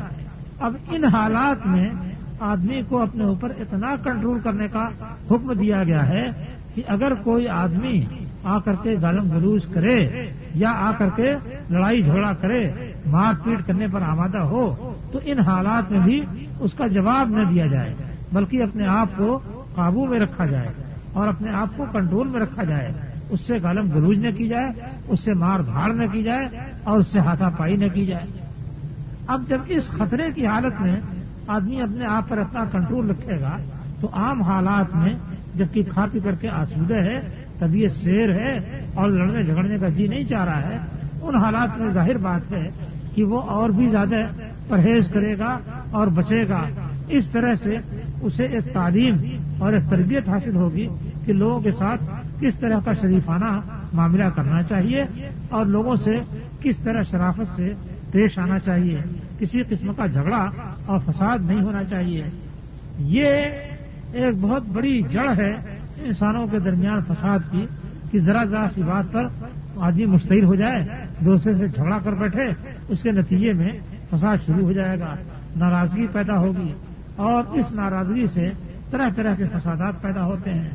اب 0.60 0.76
ان 0.90 1.04
حالات 1.04 1.66
میں 1.66 1.88
آدمی 2.40 2.82
کو 2.88 3.02
اپنے 3.02 3.24
اوپر 3.24 3.52
اتنا 3.58 3.96
کنٹرول 4.04 4.38
کرنے 4.44 4.68
کا 4.68 4.88
حکم 5.30 5.52
دیا 5.52 5.84
گیا 5.84 6.08
ہے 6.08 6.26
کہ 6.74 6.82
اگر 6.88 7.12
کوئی 7.22 7.48
آدمی 7.48 8.06
آ 8.44 8.58
کر 8.58 8.72
کے 8.82 8.94
گالم 9.02 9.30
گلوز 9.30 9.66
کرے 9.74 10.28
یا 10.54 10.70
آ 10.70 10.90
کر 10.98 11.08
کے 11.16 11.34
لڑائی 11.70 12.02
جھگڑا 12.02 12.32
کرے، 12.32 12.70
مار 13.06 13.34
پیٹ 13.44 13.66
کرنے 13.66 13.86
پر 13.92 14.02
آمادہ 14.02 14.38
ہو، 14.38 14.94
تو 15.12 15.18
ان 15.24 15.38
حالات 15.38 15.90
میں 15.90 16.00
بھی 16.00 16.20
اس 16.60 16.74
کا 16.74 16.86
جواب 16.86 17.30
نہ 17.30 17.44
دیا 17.50 17.66
جائے، 17.66 17.94
بلکہ 18.32 18.62
اپنے 18.62 18.86
آپ 18.86 19.08
کو 19.16 19.38
قابو 19.74 20.06
میں 20.06 20.20
رکھا 20.20 20.46
جائے 20.46 20.68
اور 21.12 21.28
اپنے 21.28 21.50
آپ 21.50 21.76
کو 21.76 21.84
کنٹرول 21.92 22.28
میں 22.28 22.40
رکھا 22.40 22.64
جائے۔ 22.64 22.92
اس 23.30 23.40
سے 23.40 23.54
گالم 23.62 23.90
گلوج 23.90 24.18
نہ 24.18 24.30
کی 24.30 24.48
جائے، 24.48 24.68
اس 25.08 25.20
سے 25.20 25.34
مار 25.34 25.60
دھاڑ 25.60 25.92
نہ 25.92 26.04
کی 26.12 26.22
جائے 26.22 26.48
اور 26.84 26.98
اس 26.98 27.06
سے 27.06 27.18
ہاتھا 27.18 27.48
پائی 27.48 27.76
نہ 27.76 27.88
کی 27.94 28.06
جائے۔ 28.06 28.26
اب 29.26 29.42
جب 29.48 29.58
اس 29.66 29.90
خطرے 29.90 30.30
کی 30.34 30.46
حالت 30.46 30.80
میں 30.80 31.00
آدمی 31.46 31.80
اپنے 31.80 32.04
آپ 32.04 32.28
پر 32.28 32.38
اپنا 32.38 32.64
کنٹرول 32.72 33.10
رکھے 33.10 33.40
گا، 33.40 33.56
تو 34.00 34.08
عام 34.12 34.42
حالات 34.42 34.96
میں 34.96 35.14
جبکہ 35.54 35.82
کھا 35.82 36.06
پی 36.12 36.20
کر 36.20 36.34
کے 36.34 36.48
آسودہ 36.48 36.94
ہے 36.94 37.39
طبیعت 37.60 37.90
شیر 38.04 38.30
ہے 38.32 38.58
اور 38.94 39.10
لڑنے 39.10 39.42
جھگڑنے 39.42 39.78
کا 39.78 39.88
جی 39.88 40.06
نہیں 40.06 40.24
چاہ 40.24 40.44
رہا 40.44 40.70
ہے، 40.70 40.78
ان 41.22 41.34
حالات 41.34 41.78
میں 41.78 41.92
ظاہر 41.92 42.18
بات 42.18 42.52
ہے 42.52 42.70
کہ 43.14 43.24
وہ 43.24 43.40
اور 43.40 43.70
بھی 43.70 43.88
زیادہ 43.88 44.16
پرہیز 44.68 45.08
کرے 45.12 45.38
گا 45.38 45.58
اور 45.90 46.06
بچے 46.06 46.48
گا۔ 46.48 46.62
اس 47.08 47.28
طرح 47.28 47.54
سے 47.54 47.76
اسے 48.22 48.44
ایک 48.44 48.72
تعلیم 48.72 49.16
اور 49.58 49.72
ایک 49.72 49.90
تربیت 49.90 50.28
حاصل 50.28 50.56
ہوگی 50.56 50.88
کہ 51.26 51.32
لوگوں 51.32 51.60
کے 51.60 51.70
ساتھ 51.70 52.04
کس 52.40 52.58
طرح 52.60 52.78
کا 52.84 52.92
شریفانہ 52.92 53.60
معاملہ 53.92 54.24
کرنا 54.24 54.62
چاہیے 54.62 55.04
اور 55.48 55.66
لوگوں 55.66 55.96
سے 55.96 56.18
کس 56.60 56.78
طرح 56.78 57.02
شرافت 57.10 57.56
سے 57.56 57.74
پیش 58.12 58.38
آنا 58.38 58.58
چاہیے۔ 58.58 58.98
کسی 59.38 59.62
قسم 59.62 59.92
کا 59.92 60.06
جھگڑا 60.06 60.50
اور 60.86 60.98
فساد 60.98 61.38
نہیں 61.42 61.62
ہونا 61.62 61.84
چاہیے۔ 61.84 62.24
یہ 62.98 63.30
ایک 64.12 64.34
بہت 64.40 64.62
بڑی 64.62 65.02
جڑ 65.02 65.28
ہے 65.38 65.54
انسانوں 66.04 66.46
کے 66.46 66.58
درمیان 66.58 67.00
فساد 67.08 67.38
کی 67.50 67.66
کہ 68.10 68.18
ذرا 68.18 68.44
ذرا 68.44 68.66
سی 68.74 68.82
بات 68.82 69.12
پر 69.12 69.26
آدمی 69.76 70.06
مستعد 70.06 70.44
ہو 70.44 70.54
جائے، 70.54 70.86
دوسرے 71.24 71.54
سے 71.54 71.68
جھگڑا 71.68 71.98
کر 71.98 72.12
بیٹھے، 72.12 72.48
اس 72.88 73.02
کے 73.02 73.10
نتیجے 73.10 73.52
میں 73.52 73.72
فساد 74.10 74.36
شروع 74.46 74.62
ہو 74.62 74.72
جائے 74.72 75.00
گا، 75.00 75.14
ناراضگی 75.56 76.06
پیدا 76.12 76.38
ہوگی 76.38 76.72
اور 77.16 77.44
اس 77.44 77.72
ناراضگی 77.72 78.26
سے 78.26 78.50
طرح 78.90 79.08
طرح 79.16 79.34
کے 79.34 79.44
فسادات 79.52 80.02
پیدا 80.02 80.24
ہوتے 80.24 80.50
ہیں۔ 80.50 80.70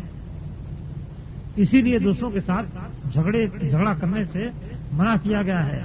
اسی 1.55 1.81
لیے 1.81 1.99
دوستوں 1.99 2.29
کے 2.29 2.39
ساتھ 2.39 2.65
جھگڑے، 3.13 3.47
جھگڑا 3.47 3.93
کرنے 3.93 4.23
سے 4.23 4.49
منع 4.91 5.15
کیا 5.23 5.41
گیا 5.41 5.67
ہے۔ 5.67 5.81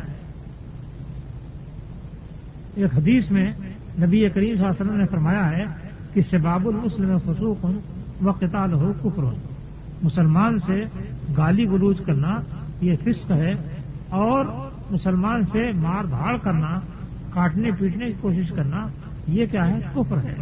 ایک 2.74 2.98
حدیث 2.98 3.30
میں 3.30 3.52
نبی 4.02 4.28
کریم 4.28 4.54
صلی 4.54 4.64
اللہ 4.64 4.72
علیہ 4.72 4.82
وسلم 4.82 4.96
نے 4.96 5.06
فرمایا 5.06 5.50
ہے 5.50 5.64
کہ 6.14 6.20
شباب 6.20 6.68
المسلم 6.68 7.18
فسوق 7.18 7.66
و 8.24 8.30
قتال 8.30 8.72
ہو 8.72 8.92
کفر 9.02 9.22
مسلمان 10.02 10.58
سے 10.58 10.84
گالی 11.36 11.64
گلوچ 11.64 11.98
کرنا 12.06 12.40
یہ 12.80 12.96
فسق 13.04 13.30
ہے 13.30 13.54
اور 14.08 14.44
مسلمان 14.90 15.42
سے 15.42 15.72
مار 15.74 16.04
دھاڑ 16.04 16.36
کرنا، 16.36 16.80
کاٹنے 17.30 17.70
پیٹنے 17.78 18.06
کی 18.06 18.12
کوشش 18.20 18.48
کرنا، 18.48 18.86
یہ 19.28 19.46
کیا 19.46 19.68
ہے؟ 19.68 19.80
کفر 19.94 20.16
ہے۔ 20.24 20.34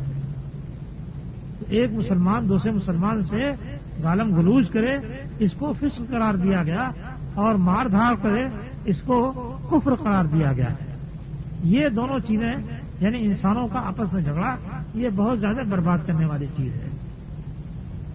ایک 1.68 1.92
مسلمان، 1.92 2.49
دوسرے 2.49 2.70
مسلمان 2.70 3.23
سے 3.23 3.50
گالم 4.02 4.37
گلوز 4.37 4.70
کرے، 4.70 4.99
اس 5.38 5.52
کو 5.52 5.73
فسق 5.73 6.02
قرار 6.11 6.35
دیا 6.35 6.62
گیا 6.62 6.90
اور 7.35 7.54
مار 7.54 7.87
دھاڑ 7.87 8.14
کرے، 8.23 8.44
اس 8.85 9.02
کو 9.02 9.32
کفر 9.70 9.94
قرار 9.94 10.25
دیا 10.25 10.52
گیا۔ 10.52 10.68
یہ 11.64 11.88
دونوں 11.88 12.18
چیزیں 12.18 12.52
یعنی 13.00 13.26
انسانوں 13.26 13.68
کا 13.68 13.78
آپس 13.78 14.12
میں 14.12 14.23
جھگڑا، 14.23 14.56
یہ 14.94 15.08
بہت 15.16 15.40
زیادہ 15.40 15.61
برباد 15.68 15.99
کرنے 16.06 16.26
والی 16.26 16.47
چیز 16.56 16.75
ہے۔ 16.75 16.98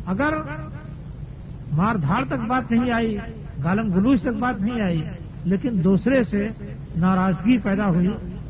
اگر 0.06 0.34
مار 1.72 1.96
دھاڑ 1.96 2.24
تک 2.26 2.48
بات 2.48 2.72
نہیں 2.72 2.92
آئی 2.92 3.18
گالم 3.64 3.94
گلوچ 3.94 4.22
تک 4.22 4.40
بات 4.40 4.62
نہیں 4.62 4.82
آئی، 4.82 5.02
لیکن 5.44 5.84
دوسرے 5.84 6.24
سے 6.24 6.48
ناراضگی 6.96 7.58
پیدا 7.58 7.88
ہوئی 7.88 8.08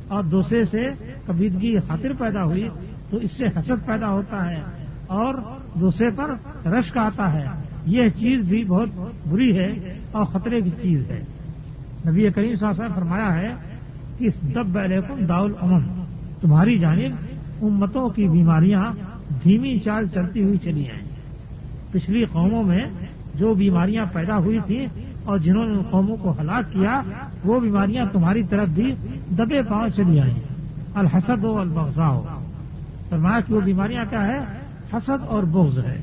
اور 0.07 0.23
دوسرے 0.23 0.63
سے 0.63 0.85
کبیدگی 1.27 1.79
خاطر 1.79 2.13
پیدا 2.13 2.43
ہوئی، 2.43 2.69
تو 3.09 3.17
اس 3.17 3.31
سے 3.31 3.45
حسد 3.45 3.85
پیدا 3.85 4.09
ہوتا 4.09 4.51
ہے 4.51 4.61
اور 5.07 5.35
دوسرے 5.79 6.09
پر 6.09 6.31
رشک 6.65 6.97
آتا 6.97 7.33
ہے۔ 7.33 7.45
یہ 7.85 8.09
چیز 8.09 8.45
بھی 8.45 8.63
بہت 8.63 8.89
بری 9.27 9.57
ہے 9.57 9.97
اور 10.11 10.25
خطرے 10.25 10.61
کی 10.61 10.69
چیز 10.69 11.11
ہے۔ 11.11 11.23
نبی 12.07 12.29
کریم 12.29 12.55
صاحب 12.55 12.73
نے 12.77 12.87
فرمایا 12.95 13.35
ہے 13.35 13.53
کہ 14.17 14.25
اس 14.25 14.41
دب 14.55 14.77
علیکم 14.77 15.25
داول 15.25 15.53
امن 15.61 16.03
تمہاری 16.41 16.79
جانب 16.79 17.11
امتوں 17.61 18.09
کی 18.09 18.27
بیماریاں 18.27 18.91
دھیمی 19.43 19.79
چال 19.79 20.07
چلتی 20.07 20.43
ہوئی 20.43 20.57
چلی 20.57 20.89
آئیں 20.89 21.02
پچھلی 21.93 22.25
قوموں 22.25 22.63
میں 22.63 22.83
جو 23.35 23.53
بیماریاں 23.53 24.05
پیدا 24.13 24.37
ہوئی 24.37 24.59
تھیں 24.65 24.87
اور 25.23 25.37
جنہوں 25.37 25.65
نے 25.65 25.83
قوموں 25.89 26.17
کو 26.17 26.33
ہلاک 26.41 26.73
کیا، 26.73 27.01
وہ 27.45 27.59
بیماریاں 27.59 28.05
تمہاری 28.11 28.43
طرف 28.43 28.67
بھی 28.67 28.95
دبے 29.37 29.61
پاؤں 29.61 29.89
چلی 29.89 30.19
آئیں۔ 30.19 30.33
الحسد 30.95 31.43
و 31.43 31.59
البغضا 31.59 32.07
ہو 32.07 32.25
فرمایا 33.09 33.39
کہ 33.39 33.53
وہ 33.53 33.61
بیماریاں 33.61 34.05
کیا 34.09 34.27
ہے 34.27 34.39
حسد 34.93 35.23
اور 35.27 35.43
بغض 35.43 35.79
ہے۔ 35.79 36.01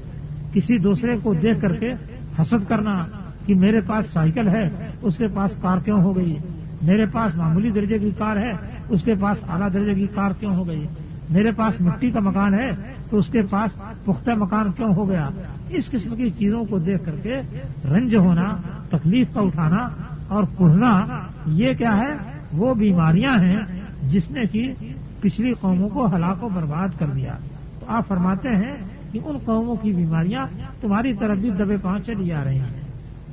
کسی 0.52 0.78
دوسرے 0.78 1.16
کو 1.22 1.34
دیکھ 1.34 1.60
کر 1.60 1.76
کے 1.76 1.92
حسد 2.38 2.68
کرنا 2.68 3.04
کہ 3.46 3.54
میرے 3.54 3.80
پاس 3.80 4.06
سائیکل 4.12 4.48
ہے، 4.48 4.90
اس 5.02 5.16
کے 5.16 5.26
پاس 5.34 5.50
کار 5.60 5.78
کیوں 5.78 6.02
ہو 6.02 6.16
گئی؟ 6.16 6.38
میرے 6.82 7.06
پاس 7.12 7.36
معمولی 7.36 7.70
درجے 7.70 7.98
کی 7.98 8.10
کار 8.18 8.36
ہے، 8.36 8.52
اس 8.88 9.02
کے 9.02 9.14
پاس 9.20 9.38
اعلیٰ 9.50 9.68
درجے 9.72 9.94
کی 9.94 10.06
کار 10.14 10.30
کیوں 10.40 10.54
ہو 10.54 10.68
گئی؟ 10.68 10.86
میرے 11.30 11.50
پاس 11.56 11.80
مٹی 11.80 12.10
کا 12.10 12.20
مکان 12.20 12.54
ہے، 12.54 12.70
تو 13.10 13.18
اس 13.18 13.26
کے 13.26 13.42
پاس 13.42 13.70
پختہ 14.04 14.30
مکان 14.36 14.72
کیوں 14.72 14.94
ہو 14.94 15.08
گیا؟ 15.08 15.28
اس 15.72 15.90
قسم 15.90 16.16
کی 16.16 16.30
چیزوں 16.30 16.64
کو 16.64 16.78
دیکھ 16.78 17.04
کر 17.04 17.14
کے 17.22 17.40
رنج 17.84 18.16
ہونا، 18.16 18.56
تکلیف 18.88 19.34
کا 19.34 19.40
اٹھانا 19.40 19.88
اور 20.28 20.44
کڑنا 20.58 21.06
یہ 21.46 21.72
کیا 21.74 21.96
ہے؟ 21.96 22.16
وہ 22.52 22.74
بیماریاں 22.74 23.38
ہیں 23.38 23.60
جس 24.02 24.30
نے 24.30 24.40
کہ 24.52 24.74
پچھلی 25.20 25.52
قوموں 25.52 25.88
کو 25.88 26.16
ہلاک 26.16 26.44
و 26.44 26.48
برباد 26.48 26.98
کر 26.98 27.06
دیا۔ 27.06 27.32
تو 27.80 27.86
آپ 27.88 28.08
فرماتے 28.08 28.48
ہیں 28.48 28.76
کہ 29.12 29.20
ان 29.24 29.38
قوموں 29.38 29.76
کی 29.76 29.92
بیماریاں 29.92 30.46
تمہاری 30.80 31.14
طرف 31.14 31.38
بھی 31.38 31.50
دبے 31.50 31.76
پہنچ 31.76 32.06
چلی 32.06 32.32
آ 32.32 32.44
رہی 32.44 32.58
ہیں۔ 32.58 32.80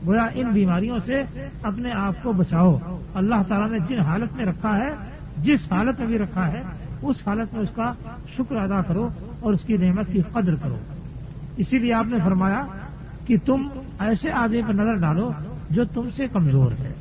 گویا 0.07 0.27
ان 0.33 0.49
بیماریوں 0.49 0.97
سے 1.05 1.23
اپنے 1.61 1.91
آپ 1.91 2.23
کو 2.23 2.33
بچاؤ۔ 2.33 2.77
اللہ 3.13 3.35
تعالیٰ 3.47 3.71
نے 3.71 3.79
جن 3.89 3.99
حالت 3.99 4.35
میں 4.35 4.45
رکھا 4.45 4.77
ہے، 4.77 4.89
جس 5.37 5.71
حالت 5.71 5.99
میں 5.99 6.07
بھی 6.07 6.17
رکھا 6.17 6.47
ہے، 6.47 6.61
اس 7.01 7.27
حالت 7.27 7.53
میں 7.53 7.61
اس 7.61 7.69
کا 7.75 7.93
شکر 8.37 8.55
ادا 8.55 8.81
کرو 8.81 9.09
اور 9.39 9.53
اس 9.53 9.61
کی 9.61 9.77
نعمت 9.77 10.07
کی 10.07 10.21
قدر 10.33 10.55
کرو۔ 10.55 10.75
اسی 11.57 11.79
لیے 11.79 11.93
آپ 11.93 12.05
نے 12.07 12.17
فرمایا 12.23 12.65
کہ 13.25 13.37
تم 13.45 13.67
ایسے 13.99 14.31
آدمی 14.31 14.61
پر 14.61 14.73
نظر 14.73 14.95
ڈالو 14.95 15.31
جو 15.69 15.83
تم 15.85 16.09
سے 16.09 16.27
کمزور 16.27 16.71
ہے۔ 16.71 16.93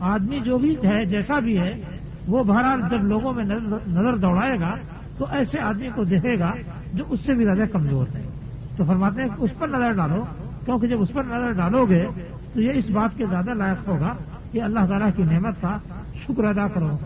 آدمی 0.00 0.40
جو 0.40 0.58
بھی 0.58 0.76
ہے، 0.84 1.04
جیسا 1.04 1.38
بھی 1.38 1.58
ہے، 1.58 1.80
وہ 2.28 2.44
بہرحال 2.44 2.80
جب 2.90 3.04
لوگوں 3.04 3.32
میں 3.32 3.44
نظر 3.88 4.16
دوڑائے 4.16 4.60
گا 4.60 4.74
تو 5.18 5.26
ایسے 5.30 5.60
آدمی 5.60 5.88
کو 5.94 6.04
دیکھے 6.04 6.38
گا 6.38 6.52
جو 6.94 7.04
اس 7.08 7.20
سے 7.20 7.34
بھی 7.34 7.44
زیادہ 7.44 7.64
کمزور 7.72 8.06
ہے۔ 8.14 8.22
تو 8.76 8.84
فرماتے 8.84 9.22
ہیں 9.22 9.28
اس 9.38 9.50
پر 9.58 9.68
نظر 9.68 9.92
ڈالو، 9.92 10.24
کیونکہ 10.64 10.86
جب 10.86 11.02
اس 11.02 11.12
پر 11.12 11.24
نظر 11.24 11.52
ڈالو 11.52 11.86
گے 11.86 12.06
تو 12.54 12.62
یہ 12.62 12.72
اس 12.74 12.90
بات 12.90 13.18
کے 13.18 13.26
زیادہ 13.26 13.50
لائق 13.50 13.88
ہوگا 13.88 14.14
کہ 14.52 14.62
اللہ 14.62 14.86
تعالیٰ 14.88 15.08
کی 15.16 15.22
نعمت 15.22 15.54
کا 15.60 15.78
شکر 16.14 16.44
ادا 16.44 16.68
کرو۔ 16.68 16.98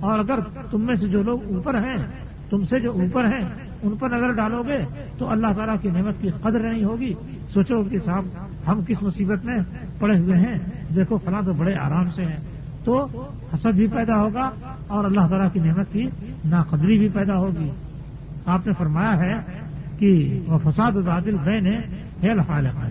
اور 0.00 0.18
اگر 0.18 0.38
تم 0.70 0.80
میں 0.86 0.94
سے 0.94 1.08
جو 1.08 1.22
لوگ 1.22 1.54
اوپر 1.54 1.74
ہیں، 1.74 1.96
تم 2.50 2.64
سے 2.64 2.80
جو 2.80 2.92
اوپر 2.92 3.24
ہیں 3.24 3.48
ان 3.82 3.96
پر 3.96 4.10
نظر 4.10 4.32
ڈالو 4.32 4.62
گے 4.62 4.78
تو 5.18 5.30
اللہ 5.30 5.46
تعالیٰ 5.56 5.76
کی 5.82 5.90
نعمت 5.90 6.14
کی 6.20 6.30
قدر 6.42 6.72
نہیں 6.72 6.84
ہوگی۔ 6.84 7.14
سوچو 7.48 7.82
کہ 7.84 7.98
صاحب، 7.98 8.24
ہم 8.66 8.80
کس 8.86 9.02
مصیبت 9.02 9.44
میں 9.44 9.58
پڑے 9.98 10.18
ہوئے 10.18 10.38
ہیں؟ 10.38 10.58
دیکھو، 10.94 11.18
فلاں 11.18 11.42
تو 11.42 11.52
بڑے 11.52 11.74
آرام 11.74 12.10
سے 12.10 12.24
ہیں۔ 12.24 12.36
تو 12.84 13.06
حسد 13.54 13.76
بھی 13.76 13.86
پیدا 13.86 14.16
ہوگا 14.16 14.50
اور 14.86 15.04
اللہ 15.04 15.20
تعالیٰ 15.20 15.48
کی 15.52 15.60
نعمت 15.60 15.92
کی 15.92 16.06
ناقدری 16.44 16.98
بھی 16.98 17.08
پیدا 17.08 17.36
ہوگی۔ 17.36 17.70
آپ 18.46 18.66
نے 18.66 18.72
فرمایا 18.78 19.16
ہے 19.16 19.40
کہ 19.98 20.40
وہ 20.46 20.58
فساد 20.70 20.92
عادل 21.08 21.36
بہن 21.36 21.66
ہے 21.66 22.02
حال 22.48 22.66
ہے 22.66 22.88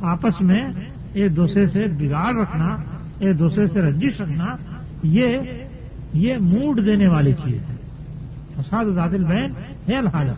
آپس 0.00 0.40
میں 0.40 0.68
ایک 1.12 1.36
دوسرے 1.36 1.66
سے 1.66 1.86
بگاڑ 1.98 2.34
رکھنا، 2.34 2.76
ایک 3.18 3.38
دوسرے 3.38 3.66
سے 3.66 3.80
رنجش 3.80 4.20
رکھنا، 4.20 4.56
یہ 5.02 5.38
یہ 6.12 6.34
موڈ 6.40 6.86
دینے 6.86 7.08
والی 7.08 7.32
چیز 7.32 7.70
ہے۔ 7.70 7.73
فساد 8.56 8.98
عادل 8.98 9.24
بہن 9.24 9.50
ہے 9.88 9.96
الحال۔ 9.96 10.30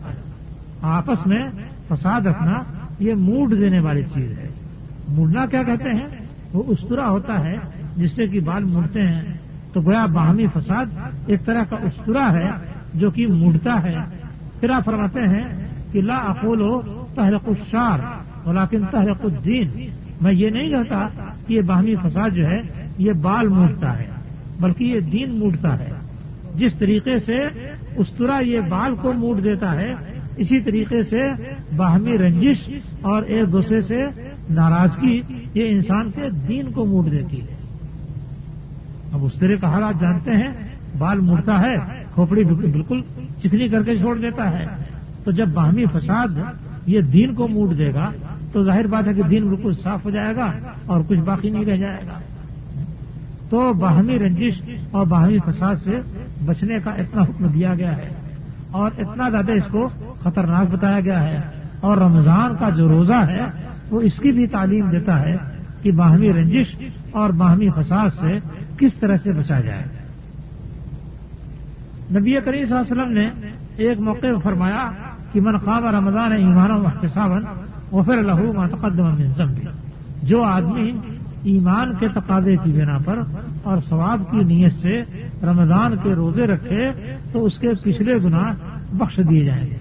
آپس 0.81 1.27
میں 1.27 1.43
فساد 1.87 2.21
رکھنا 2.21 2.63
یہ 2.99 3.13
موڈ 3.13 3.51
دینے 3.51 3.79
والی 3.79 4.03
چیز 4.13 4.39
ہے۔ 4.39 4.47
موڈنا 5.07 5.45
کیا 5.45 5.63
کہتے 5.63 5.89
ہیں؟ 5.89 6.07
وہ 6.53 6.63
استرا 6.67 7.09
ہوتا 7.09 7.43
ہے، 7.43 7.55
جس 7.97 8.11
سے 8.11 8.27
کہ 8.27 8.39
بال 8.39 8.63
مڑتے 8.63 9.01
ہیں۔ 9.01 9.21
تو 9.73 9.81
گویا 9.81 10.05
باہمی 10.05 10.45
فساد 10.53 10.85
ایک 11.27 11.45
طرح 11.45 11.63
کا 11.63 11.75
استرا 11.75 12.31
ہے 12.31 12.49
جو 12.93 13.11
کہ 13.11 13.27
مڑتا 13.27 13.83
ہے۔ 13.83 13.95
پھر 14.59 14.69
آپ 14.69 14.85
فرماتے 14.85 15.19
ہیں 15.19 15.67
کہ 15.91 16.01
لا 16.01 16.15
اقولو 16.15 16.81
تحرق 17.15 17.41
الشار 17.45 17.99
ولیکن 18.47 18.85
تحرق 18.91 19.17
الدین۔ 19.23 19.89
میں 20.21 20.33
یہ 20.33 20.49
نہیں 20.49 20.69
کہتا 20.69 21.07
کہ 21.47 21.53
یہ 21.53 21.61
باہمی 21.61 21.95
فساد 21.95 22.29
جو 22.29 22.47
ہے، 22.47 22.61
یہ 22.97 23.13
بال 23.13 23.47
موڑتا 23.47 23.99
ہے، 23.99 24.05
بلکہ 24.59 24.83
یہ 24.83 24.99
دین 24.99 25.39
موڑتا 25.39 25.79
ہے۔ 25.79 25.91
جس 26.55 26.75
طریقے 26.75 27.19
سے 27.19 27.47
استرا 27.97 28.39
یہ 28.39 28.59
بال 28.69 28.95
کو 29.01 29.13
موڑ 29.13 29.39
دیتا 29.39 29.73
ہے، 29.73 29.93
اسی 30.37 30.59
طریقے 30.59 31.03
سے 31.03 31.27
باہمی 31.75 32.17
رنجش 32.17 32.69
اور 33.01 33.23
ایک 33.23 33.51
دوسرے 33.51 33.81
سے 33.81 34.05
ناراضگی، 34.49 35.21
یہ 35.53 35.69
انسان 35.69 36.11
کے 36.11 36.29
دین 36.47 36.71
کو 36.71 36.85
موڑ 36.85 37.03
دیتی 37.03 37.41
ہے۔ 37.41 37.55
اب 39.11 39.25
اس 39.25 39.33
طرح 39.39 39.55
کا 39.61 39.67
حالات 39.67 40.01
جانتے 40.01 40.31
ہیں، 40.31 40.51
بال 40.97 41.19
مڑتا 41.19 41.61
ہے، 41.61 41.75
کھوپڑی 42.13 42.43
بالکل 42.43 43.01
چکنی 43.43 43.67
کر 43.67 43.83
کے 43.83 43.97
چھوڑ 43.97 44.17
دیتا 44.17 44.59
ہے۔ 44.59 44.65
تو 45.23 45.31
جب 45.31 45.47
باہمی 45.47 45.85
فساد 45.93 46.27
یہ 46.85 47.01
دین 47.01 47.33
کو 47.33 47.47
موڑ 47.47 47.73
دے 47.73 47.93
گا، 47.93 48.11
تو 48.51 48.63
ظاہر 48.63 48.87
بات 48.87 49.07
ہے 49.07 49.13
کہ 49.13 49.23
دین 49.23 49.47
بالکل 49.47 49.73
صاف 49.73 50.05
ہو 50.05 50.09
جائے 50.09 50.35
گا 50.35 50.51
اور 50.85 51.01
کچھ 51.07 51.19
باقی 51.19 51.49
نہیں 51.49 51.65
رہ 51.65 51.77
جائے 51.77 52.01
گا۔ 52.07 52.19
تو 53.49 53.73
باہمی 53.73 54.19
رنجش 54.19 54.61
اور 54.91 55.05
باہمی 55.05 55.37
فساد 55.45 55.75
سے 55.75 56.01
بچنے 56.47 56.79
کا 56.83 56.91
اتنا 56.91 57.21
حکم 57.21 57.47
دیا 57.47 57.73
گیا 57.73 57.97
ہے 57.97 58.09
اور 58.71 58.91
اتنا 58.97 59.29
زیادہ 59.29 59.51
اس 59.51 59.67
کو 59.71 59.87
خطرناک 60.23 60.73
بتایا 60.73 60.99
گیا 60.99 61.23
ہے 61.23 61.39
اور 61.79 61.97
رمضان 61.97 62.55
کا 62.59 62.69
جو 62.69 62.87
روزہ 62.87 63.19
ہے 63.27 63.45
وہ 63.89 64.01
اس 64.01 64.19
کی 64.19 64.31
بھی 64.31 64.47
تعلیم 64.47 64.89
دیتا 64.89 65.19
ہے 65.21 65.35
کہ 65.81 65.91
باہمی 65.91 66.33
رنجش 66.33 66.75
اور 67.11 67.29
باہمی 67.29 67.69
فساد 67.75 68.09
سے 68.19 68.37
کس 68.77 68.95
طرح 68.95 69.17
سے 69.17 69.31
بچا 69.31 69.59
جائے۔ 69.59 69.83
نبی 72.11 72.35
کریم 72.45 72.65
صلی 72.65 72.75
اللہ 72.75 72.83
علیہ 72.83 72.91
وسلم 72.91 73.11
نے 73.13 73.29
ایک 73.77 73.99
موقع 73.99 74.27
فرمایا 74.43 74.89
کہ 75.31 75.41
من 75.41 75.57
خواب 75.57 75.85
رمضان 75.85 76.31
ایمان 76.31 76.71
و 76.71 76.85
احتسابن 76.85 77.43
وہ 77.91 78.03
پھر 78.03 78.21
لہو 78.23 78.53
متقدم 78.53 79.23
جو 80.23 80.43
آدمی 80.43 80.91
ایمان 81.43 81.93
کے 81.99 82.07
تقاضے 82.13 82.55
کی 82.63 82.71
بنا 82.71 82.97
پر 83.05 83.19
اور 83.63 83.79
ثواب 83.79 84.31
کی 84.31 84.43
نیت 84.43 84.73
سے 84.73 85.01
رمضان 85.43 85.95
کے 86.03 86.15
روزے 86.15 86.47
رکھے 86.47 86.91
تو 87.31 87.45
اس 87.45 87.57
کے 87.59 87.67
پچھلے 87.83 88.15
گنا 88.15 88.53
بخش 88.93 89.19
دیے 89.29 89.45
جائیں 89.45 89.65
گے۔ 89.65 89.77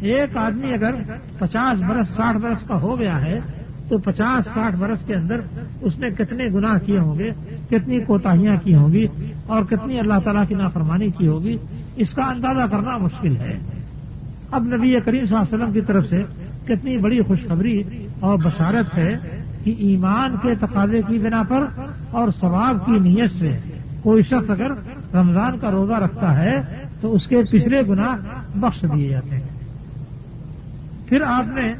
ایک 0.00 0.36
آدمی 0.36 0.72
اگر 0.72 0.94
پچاس 1.38 1.82
برس، 1.82 2.08
ساٹھ 2.08 2.36
برس 2.36 2.62
کا 2.62 2.80
ہو 2.80 2.98
گیا 2.98 3.20
ہے 3.20 3.40
تو 3.88 3.98
پچاس، 3.98 4.54
ساٹھ 4.54 4.76
برس 4.76 5.04
کے 5.06 5.14
اندر 5.14 5.40
اس 5.80 5.98
نے 5.98 6.10
کتنے 6.10 6.48
گناہ 6.54 6.78
کیے 6.86 6.98
ہوں 6.98 7.18
گے، 7.18 7.30
کتنی 7.70 8.00
کوتاہیاں 8.00 8.56
کی 8.64 8.74
ہوں 8.74 8.92
گی 8.92 9.06
اور 9.46 9.62
کتنی 9.62 9.98
اللہ 9.98 10.18
تعالیٰ 10.24 10.42
کی 10.48 10.54
نافرمانی 10.54 11.10
کی 11.10 11.28
ہوگی، 11.28 11.56
اس 11.96 12.14
کا 12.14 12.22
اندازہ 12.22 12.66
کرنا 12.70 12.98
مشکل 12.98 13.36
ہے۔ 13.36 13.58
اب 14.50 14.64
نبی 14.64 15.00
کریم 15.00 15.24
صلی 15.24 15.36
اللہ 15.36 15.36
علیہ 15.36 15.54
وسلم 15.54 15.72
کی 15.72 15.80
طرف 15.80 16.06
سے 16.08 16.22
کتنی 16.64 16.96
بڑی 16.96 17.22
خوشخبری 17.22 17.82
اور 18.20 18.38
بشارت 18.44 18.98
ہے 18.98 19.16
کہ 19.64 19.74
ایمان 19.78 20.36
کے 20.42 20.54
تقاضے 20.60 21.00
کی 21.06 21.18
بنا 21.18 21.42
پر 21.48 21.64
اور 22.10 22.28
ثواب 22.30 22.86
کی 22.86 22.92
نیت 22.92 23.30
سے 23.30 23.52
کوئی 24.04 24.22
شخص 24.22 24.50
اگر 24.50 24.70
رمضان 25.14 25.58
کا 25.58 25.70
روزہ 25.70 25.92
رکھتا 25.92 26.38
ہے 26.38 26.62
تو 27.00 27.14
اس 27.14 27.26
کے 27.26 27.42
پچھلے 27.52 27.82
گنا 27.88 28.16
بخش 28.54 28.84
دیے 28.94 29.08
جاتے 29.08 29.36
ہیں۔ 29.36 29.42
پھر 31.06 31.22
آپ 31.26 31.44
نے 31.54 31.72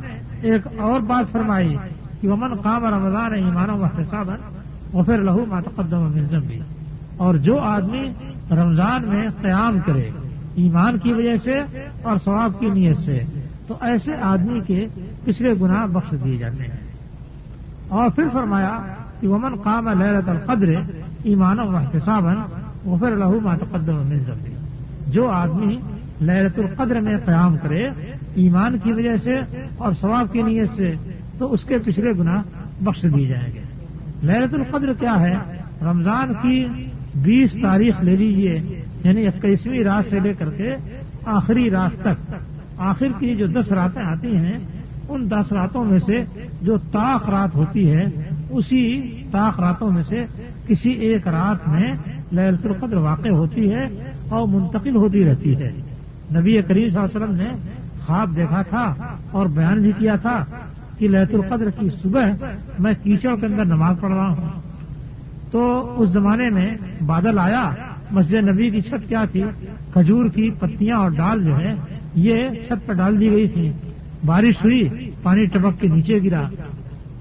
ایک 0.42 0.66
اور 0.78 1.00
بات 1.00 1.32
فرمائی 1.32 1.76
کہ 2.20 2.28
ومن 2.28 2.54
قام 2.54 2.84
رمضان 2.84 3.34
ایمان 3.34 3.70
و 3.70 3.84
احتساب 3.84 4.30
وہ 4.92 5.02
پھر 5.02 5.22
لہو 5.22 5.44
ماتقدم 5.48 6.10
بھی 6.48 6.58
اور 7.16 7.34
جو 7.34 7.58
آدمی 7.58 8.12
رمضان 8.50 9.08
میں 9.08 9.28
قیام 9.42 9.78
کرے 9.86 10.10
ایمان 10.54 10.98
کی 10.98 11.12
وجہ 11.12 11.36
سے 11.44 11.54
اور 12.02 12.18
ثواب 12.18 12.60
کی 12.60 12.66
نیت 12.70 12.98
سے، 12.98 13.20
تو 13.66 13.76
ایسے 13.80 14.12
آدمی 14.22 14.60
کے 14.60 14.86
پچھلے 15.24 15.54
گناہ 15.60 15.86
بخش 15.86 16.14
دیے 16.24 16.36
جاتے 16.38 16.62
ہیں۔ 16.62 16.80
اور 17.88 18.10
پھر 18.10 18.24
فرمایا 18.32 18.78
کہ 19.20 19.28
ومن 19.28 19.54
قام 19.54 19.88
لہرت 19.88 20.28
القدر 20.28 20.68
ایمان 21.24 21.58
و 21.58 21.76
احتساب 21.76 22.24
وہ 22.84 22.98
پھر 22.98 23.16
لہو 23.16 23.40
ماتقدم 23.40 24.12
جو 25.06 25.28
آدمی 25.28 25.78
لہرت 26.20 26.58
القدر 26.58 27.00
میں 27.00 27.16
قیام 27.24 27.56
کرے، 27.62 27.88
ایمان 28.34 28.78
کی 28.78 28.92
وجہ 28.92 29.16
سے 29.16 29.34
اور 29.76 29.92
ثواب 29.92 30.32
کی 30.32 30.42
نیت 30.42 30.70
سے، 30.70 30.92
تو 31.38 31.52
اس 31.52 31.64
کے 31.64 31.78
پچھلے 31.78 32.12
گنا 32.12 32.42
بخش 32.80 33.02
دیے 33.02 33.26
جائیں 33.26 33.54
گے۔ 33.54 33.60
لہرت 34.22 34.54
القدر 34.54 34.92
کیا 34.92 35.20
ہے؟ 35.20 35.34
رمضان 35.82 36.32
کی 36.42 36.64
بیس 37.14 37.56
تاریخ 37.62 38.00
لے 38.00 38.16
لیجیے 38.16 38.82
یعنی 39.04 39.26
اکیسویں 39.26 39.84
رات 39.84 40.10
سے 40.10 40.20
لے 40.20 40.32
کر 40.32 40.50
کے 40.50 40.76
آخری 41.24 41.70
رات 41.70 42.02
تک۔ 42.02 42.34
آخر 42.78 43.06
کی 43.18 43.36
جو 43.36 43.46
دس 43.46 43.72
راتیں 43.72 44.02
آتی 44.02 44.36
ہیں، 44.36 44.58
ان 45.08 45.30
دس 45.30 45.52
راتوں 45.52 45.84
میں 45.84 45.98
سے 45.98 46.24
جو 46.62 46.78
تاخ 46.78 47.28
رات 47.28 47.54
ہوتی 47.54 47.90
ہے، 47.90 48.04
اسی 48.50 49.00
تاخ 49.30 49.60
راتوں 49.60 49.90
میں 49.90 50.02
سے 50.02 50.26
کسی 50.66 50.92
ایک 50.92 51.28
رات 51.28 51.68
میں 51.68 51.92
لہرت 52.32 52.66
القدر 52.66 52.96
واقع 52.96 53.28
ہوتی 53.28 53.72
ہے 53.72 53.86
اور 54.28 54.48
منتقل 54.48 54.96
ہوتی 54.96 55.24
رہتی 55.24 55.56
ہے۔ 55.56 55.72
نبی 56.36 56.62
کریم 56.62 56.88
صلی 56.88 56.98
اللہ 56.98 56.98
علیہ 56.98 57.16
وسلم 57.16 57.34
نے 57.36 57.52
خواب 58.06 58.36
دیکھا 58.36 58.62
تھا 58.62 58.94
اور 59.30 59.46
بیان 59.46 59.82
بھی 59.82 59.92
کیا 59.98 60.16
تھا 60.16 60.44
کہ 60.98 61.08
لہت 61.08 61.34
القدر 61.34 61.70
کی 61.70 61.88
صبح 62.02 62.26
میں 62.78 62.92
کیچڑ 63.02 63.36
کے 63.36 63.46
اندر 63.46 63.64
نماز 63.64 63.96
پڑھ 64.00 64.12
رہا 64.12 64.28
ہوں۔ 64.28 64.60
تو 65.50 65.94
اس 66.02 66.08
زمانے 66.08 66.50
میں 66.50 66.76
بادل 67.06 67.38
آیا، 67.38 67.70
مسجد 68.10 68.34
نبی 68.34 68.70
کی 68.70 68.80
چھت 68.80 69.08
کیا 69.08 69.24
تھی؟ 69.32 69.42
کھجور 69.92 70.28
کی 70.28 70.50
پتیاں 70.50 70.96
اور 70.98 71.10
ڈال 71.10 71.44
جو 71.44 71.58
ہے 71.58 71.74
یہ 72.14 72.48
چھت 72.68 72.86
پر 72.86 72.94
ڈال 72.94 73.20
دی 73.20 73.30
گئی 73.30 73.48
تھی 73.48 73.72
بارش 74.26 74.64
ہوئی، 74.64 75.10
پانی 75.22 75.46
ٹپک 75.46 75.80
کے 75.80 75.88
نیچے 75.88 76.18
گرا۔ 76.24 76.48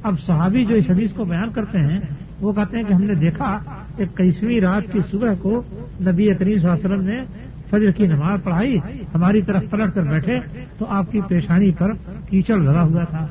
اب 0.03 0.19
صحابی 0.19 0.65
جو 0.65 0.75
اس 0.75 0.89
حدیث 0.89 1.11
کو 1.11 1.25
بیان 1.25 1.49
کرتے 1.51 1.77
ہیں 1.77 1.99
وہ 2.43 2.53
کہتے 2.53 2.77
ہیں 2.77 2.83
کہ 2.83 2.93
ہم 2.93 3.03
نے 3.03 3.15
دیکھا 3.15 3.59
کہ 3.97 4.05
کئیسویں 4.15 4.59
رات 4.61 4.91
کی 4.91 4.99
صبح 5.11 5.33
کو 5.41 5.63
نبی 6.01 6.33
کریم 6.33 6.59
صلی 6.59 6.69
اللہ 6.69 6.73
علیہ 6.73 6.85
وسلم 6.85 7.01
نے 7.01 7.23
فجر 7.69 7.91
کی 7.91 8.07
نماز 8.07 8.39
پڑھائی، 8.43 8.77
ہماری 9.15 9.41
طرف 9.41 9.63
پلٹ 9.69 9.95
کر 9.95 10.03
بیٹھے 10.03 10.39
تو 10.77 10.85
آپ 10.89 11.11
کی 11.11 11.21
پیشانی 11.27 11.71
پر 11.71 11.91
کیچڑ 12.29 12.57
لگا 12.57 12.83
ہوا 12.83 13.03
تھا۔ 13.03 13.27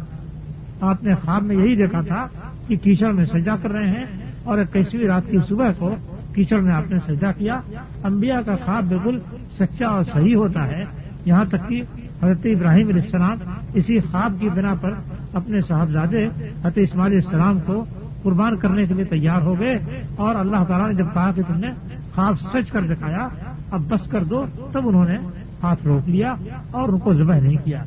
آپ 0.80 1.04
نے 1.04 1.14
خواب 1.14 1.42
میں 1.42 1.56
یہی 1.56 1.76
دیکھا 1.76 2.00
تھا 2.00 2.26
کہ 2.66 2.76
کیچڑ 2.76 3.12
میں 3.12 3.24
سجا 3.24 3.56
کر 3.62 3.70
رہے 3.70 3.88
ہیں 3.88 4.04
اور 4.44 4.58
اکیسویں 4.58 5.06
رات 5.06 5.30
کی 5.30 5.38
صبح 5.48 5.68
کو 5.78 5.94
کیچڑ 6.34 6.60
میں 6.60 6.74
آپ 6.74 6.90
نے 6.90 6.98
سجا 7.06 7.32
کیا۔ 7.32 7.60
انبیاء 8.04 8.40
کا 8.46 8.56
خواب 8.64 8.84
بالکل 8.84 9.18
سچا 9.58 9.86
اور 9.86 10.04
صحیح 10.04 10.34
ہوتا 10.36 10.66
ہے۔ 10.66 10.84
یہاں 11.24 11.44
تک 11.44 11.68
کہ 11.68 11.82
حضرت 12.22 12.46
ابراہیم 12.46 12.88
علیہ 12.88 13.02
السلام 13.02 13.36
اسی 13.74 14.00
خواب 14.00 14.32
کی 14.40 14.48
بنا 14.48 14.74
پر 14.74 14.94
اپنے 15.32 15.60
صاحبزادے 15.60 16.26
حضرت 16.26 16.78
اسماعیل 16.78 17.14
السلام 17.14 17.58
کو 17.66 17.84
قربان 18.22 18.56
کرنے 18.56 18.86
کے 18.86 18.94
لیے 18.94 19.04
تیار 19.04 19.42
ہو 19.42 19.60
گئے 19.60 19.78
اور 20.16 20.34
اللہ 20.34 20.64
تعالیٰ 20.68 20.88
نے 20.88 20.94
جب 20.94 21.06
کہا 21.14 21.32
کہ 21.36 21.42
تم 21.48 21.54
نے 21.56 21.68
خواب 22.14 22.40
سچ 22.40 22.70
کر 22.72 22.80
دکھایا 22.80 23.28
اب 23.70 23.80
بس 23.88 24.10
کر 24.10 24.24
دو، 24.24 24.46
تب 24.72 24.88
انہوں 24.88 25.04
نے 25.04 25.16
ہاتھ 25.62 25.86
روک 25.86 26.08
لیا 26.08 26.34
اور 26.70 26.88
ان 26.88 26.98
کو 26.98 27.12
ذبح 27.12 27.38
نہیں 27.38 27.56
کیا۔ 27.64 27.84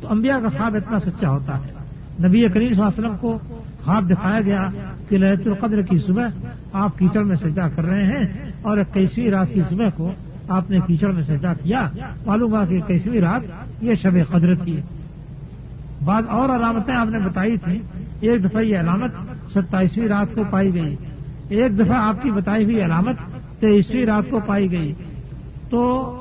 تو 0.00 0.08
انبیاء 0.10 0.38
کا 0.38 0.48
خواب 0.48 0.76
اتنا 0.76 0.98
سچا 0.98 1.30
ہوتا 1.30 1.58
ہے۔ 1.58 1.72
نبی 2.28 2.40
کریم 2.40 2.74
صلی 2.74 2.82
اللہ 2.82 2.88
علیہ 2.88 2.98
وسلم 2.98 3.16
کو 3.20 3.38
خواب 3.84 4.10
دکھایا 4.10 4.40
گیا 4.40 4.68
کہ 5.08 5.18
لہت 5.18 5.46
القدر 5.46 5.82
کی 5.82 5.98
صبح 5.98 6.28
آپ 6.72 6.98
کیچڑ 6.98 7.24
میں 7.24 7.36
سجا 7.36 7.68
کر 7.68 7.84
رہے 7.84 8.02
ہیں 8.02 8.50
اور 8.62 8.78
اکیسویں 8.78 9.30
رات 9.30 9.46
کی 9.54 9.60
صبح 9.68 9.84
کو 9.96 10.12
آپ 10.48 10.70
نے 10.70 10.78
کیچڑ 10.86 11.12
میں 11.12 11.22
سجا 11.22 11.54
کیا۔ 11.54 11.88
معلوم 12.26 12.52
ہوا 12.52 12.64
کہ 12.64 12.74
اکیسویں 12.74 13.20
رات 13.20 13.40
یہ 13.82 13.94
شب 13.94 14.10
قدر 14.30 14.54
تھی 14.54 14.80
بعض 16.04 16.22
اور 16.28 16.48
علامتیں 16.48 16.94
آپ 16.94 17.06
نے 17.06 17.18
بتائی 17.18 17.56
تھیں 17.56 17.78
ایک 18.20 18.44
دفعہ 18.44 18.62
یہ 18.62 18.76
علامت 18.76 19.10
ستائیسویں 19.52 20.08
رات 20.08 20.34
کو 20.34 20.42
پائی 20.50 20.74
گئی۔ 20.74 20.96
ایک 21.48 21.78
دفعہ 21.78 21.96
آپ 21.96 22.22
کی 22.22 22.30
بتائی 22.30 22.64
ہوئی 22.64 22.84
علامت 22.84 23.16
تیئیسویں 23.60 24.06
رات 24.06 24.30
کو 24.30 24.40
پائی 24.46 24.72
گئی۔ 24.72 24.92
تو 25.70 26.12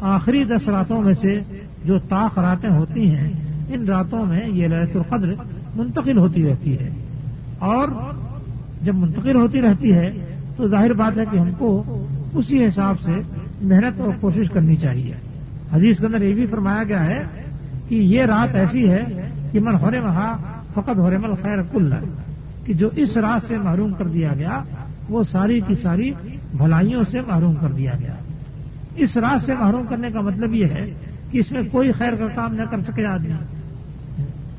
آخری 0.00 0.44
دس 0.44 0.68
راتوں 0.68 1.02
میں 1.02 1.14
سے 1.14 1.40
جو 1.84 1.98
تاخ 1.98 2.38
راتیں 2.38 2.70
ہوتی 2.70 3.14
ہیں، 3.14 3.32
ان 3.68 3.84
راتوں 3.84 4.26
میں 4.26 4.48
یہ 4.48 4.66
لہت 4.66 4.96
القدر 4.96 5.34
منتقل 5.76 6.18
ہوتی 6.18 6.46
رہتی 6.46 6.78
ہے۔ 6.78 6.90
اور 7.58 7.88
جب 8.82 8.94
منتقل 8.94 9.36
ہوتی 9.36 9.62
رہتی 9.62 9.92
ہے، 9.92 10.36
تو 10.56 10.68
ظاہر 10.68 10.92
بات 10.92 11.18
ہے 11.18 11.24
کہ 11.30 11.36
ہم 11.36 11.50
کو 11.58 11.82
اسی 12.34 12.66
حساب 12.66 13.00
سے 13.00 13.12
محنت 13.62 14.00
اور 14.00 14.10
کوشش 14.20 14.50
کرنی 14.50 14.76
چاہیے۔ 14.76 15.14
حدیث 15.72 15.98
کے 15.98 16.06
اندر 16.06 16.22
یہ 16.22 16.34
بھی 16.34 16.46
فرمایا 16.46 16.82
گیا 16.82 17.04
ہے 17.04 17.24
کہ 17.88 17.94
یہ 17.94 18.22
رات 18.22 18.54
ایسی 18.54 18.88
ہے 18.88 19.30
کہ 19.52 19.60
من 19.60 19.74
ہورے 19.74 20.00
مہا 20.00 20.51
فقط 20.74 20.98
ہو 20.98 21.10
مل 21.10 21.34
خیر 21.42 21.62
کل، 21.72 21.92
کہ 22.64 22.74
جو 22.74 22.88
اس 22.96 23.16
رات 23.16 23.46
سے 23.46 23.58
محروم 23.58 23.92
کر 23.92 24.06
دیا 24.06 24.32
گیا، 24.38 24.62
وہ 25.08 25.22
ساری 25.22 25.60
کی 25.60 25.74
ساری 25.74 26.12
بھلائیوں 26.56 27.02
سے 27.10 27.20
محروم 27.20 27.54
کر 27.54 27.68
دیا 27.68 27.92
گیا۔ 28.00 28.14
اس 28.96 29.16
رات 29.16 29.42
سے 29.42 29.54
محروم 29.54 29.86
کرنے 29.86 30.10
کا 30.10 30.20
مطلب 30.20 30.54
یہ 30.54 30.66
ہے 30.66 30.94
کہ 31.30 31.38
اس 31.38 31.52
میں 31.52 31.62
کوئی 31.62 31.92
خیر 31.92 32.14
کا 32.14 32.26
کام 32.34 32.54
نہ 32.54 32.62
کر 32.70 32.80
سکے 32.80 33.06
آدمی۔ 33.06 33.32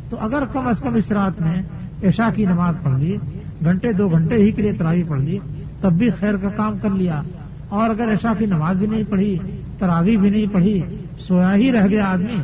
تو 0.10 0.18
اگر 0.20 0.44
کم 0.46 0.68
از 0.68 0.80
کم 0.80 0.96
اس 0.96 1.12
رات 1.12 1.42
میں 1.42 1.62
عشاء 2.04 2.30
کی 2.36 2.46
نماز 2.46 2.76
پڑھ 2.84 3.00
لی، 3.00 3.16
گھنٹے 3.64 3.92
دو 3.92 4.08
گھنٹے 4.08 4.36
ہی 4.36 4.52
کے 4.52 4.62
لیے 4.62 4.74
تراوی 4.74 5.04
پڑھ 5.04 5.22
لی، 5.22 5.40
تب 5.82 5.94
بھی 5.94 6.10
خیر 6.10 6.38
کا 6.38 6.50
کام 6.50 6.78
کر 6.82 6.90
لیا۔ 6.90 7.22
اور 7.70 7.90
اگر 7.90 8.14
عشاء 8.14 8.34
کی 8.38 8.46
نماز 8.46 8.78
بھی 8.78 8.88
نہیں 8.88 9.04
پڑھی 9.10 9.38
تراوی 9.80 10.18
بھی 10.18 10.30
نہیں 10.30 10.46
پڑھی، 10.54 10.82
سویا 11.20 11.56
ہی 11.56 11.72
رہ 11.72 11.88
گیا 11.88 12.06
آدمی، 12.06 12.38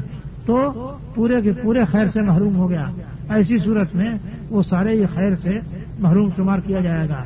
تو 0.45 0.71
پورے 1.15 1.41
کے 1.41 1.51
پورے 1.51 1.85
خیر 1.85 2.07
سے 2.07 2.21
محروم 2.21 2.55
ہو 2.55 2.69
گیا۔ 2.69 2.85
ایسی 3.29 3.57
صورت 3.57 3.95
میں 3.95 4.09
وہ 4.49 4.61
سارے 4.61 4.95
یہ 4.95 5.05
خیر 5.13 5.35
سے 5.35 5.51
محروم 5.99 6.29
شمار 6.35 6.59
کیا 6.59 6.79
جائے 6.79 7.09
گا۔ 7.09 7.23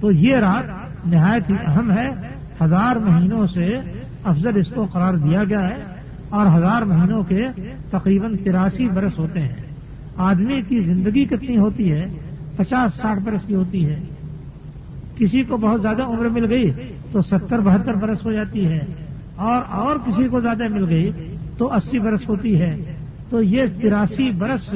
تو 0.00 0.12
یہ 0.12 0.36
رات 0.36 0.64
نہایت 1.06 1.50
ہی 1.50 1.54
اہم 1.66 1.90
ہے۔ 1.90 2.10
ہزار 2.62 2.96
مہینوں 2.96 3.46
سے 3.46 3.76
افضل 4.24 4.56
اس 4.56 4.68
کو 4.68 4.84
قرار 4.84 5.14
دیا 5.14 5.44
گیا 5.44 5.68
ہے 5.68 5.84
اور 6.28 6.46
ہزار 6.46 6.82
مہینوں 6.82 7.22
کے 7.22 7.48
تقریباً 7.90 8.36
تراسی 8.36 8.88
برس 8.88 9.18
ہوتے 9.18 9.40
ہیں۔ 9.40 9.54
آدمی 10.16 10.62
کی 10.68 10.78
زندگی 10.78 11.24
کتنی 11.24 11.58
ہوتی 11.58 11.92
ہے؟ 11.92 12.06
پچاس، 12.56 12.94
ساٹھ 12.94 13.22
برس 13.24 13.42
کی 13.46 13.54
ہوتی 13.54 13.86
ہے۔ 13.86 14.00
کسی 15.16 15.42
کو 15.42 15.56
بہت 15.56 15.82
زیادہ 15.82 16.02
عمر 16.02 16.28
مل 16.28 16.50
گئی 16.50 16.70
تو 17.12 17.20
ستر، 17.22 17.58
بہتر 17.58 17.94
برس 17.94 18.26
ہو 18.26 18.32
جاتی 18.32 18.66
ہے۔ 18.66 18.80
اور 19.36 19.62
اور 19.70 19.96
کسی 19.96 20.28
کو 20.28 20.40
زیادہ 20.40 20.68
مل 20.68 20.88
گئی 20.88 21.10
تو 21.58 21.72
اسی 21.74 21.98
برس 21.98 22.28
ہوتی 22.28 22.60
ہے۔ 22.60 22.76
تو 23.30 23.42
یہ 23.42 23.62
تراسی 23.82 24.30
برس 24.30 24.74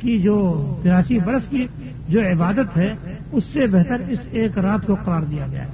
کی 0.00 0.18
جو 0.18 0.64
تراسی 0.82 1.18
برس 1.18 1.46
کی 1.46 1.66
جو 2.08 2.20
عبادت 2.20 2.76
ہے، 2.76 2.92
اس 3.32 3.44
سے 3.44 3.66
بہتر 3.66 4.00
اس 4.08 4.18
ایک 4.30 4.58
رات 4.58 4.86
کو 4.86 4.96
قرار 5.04 5.22
دیا 5.22 5.46
گیا 5.52 5.62
ہے۔ 5.62 5.70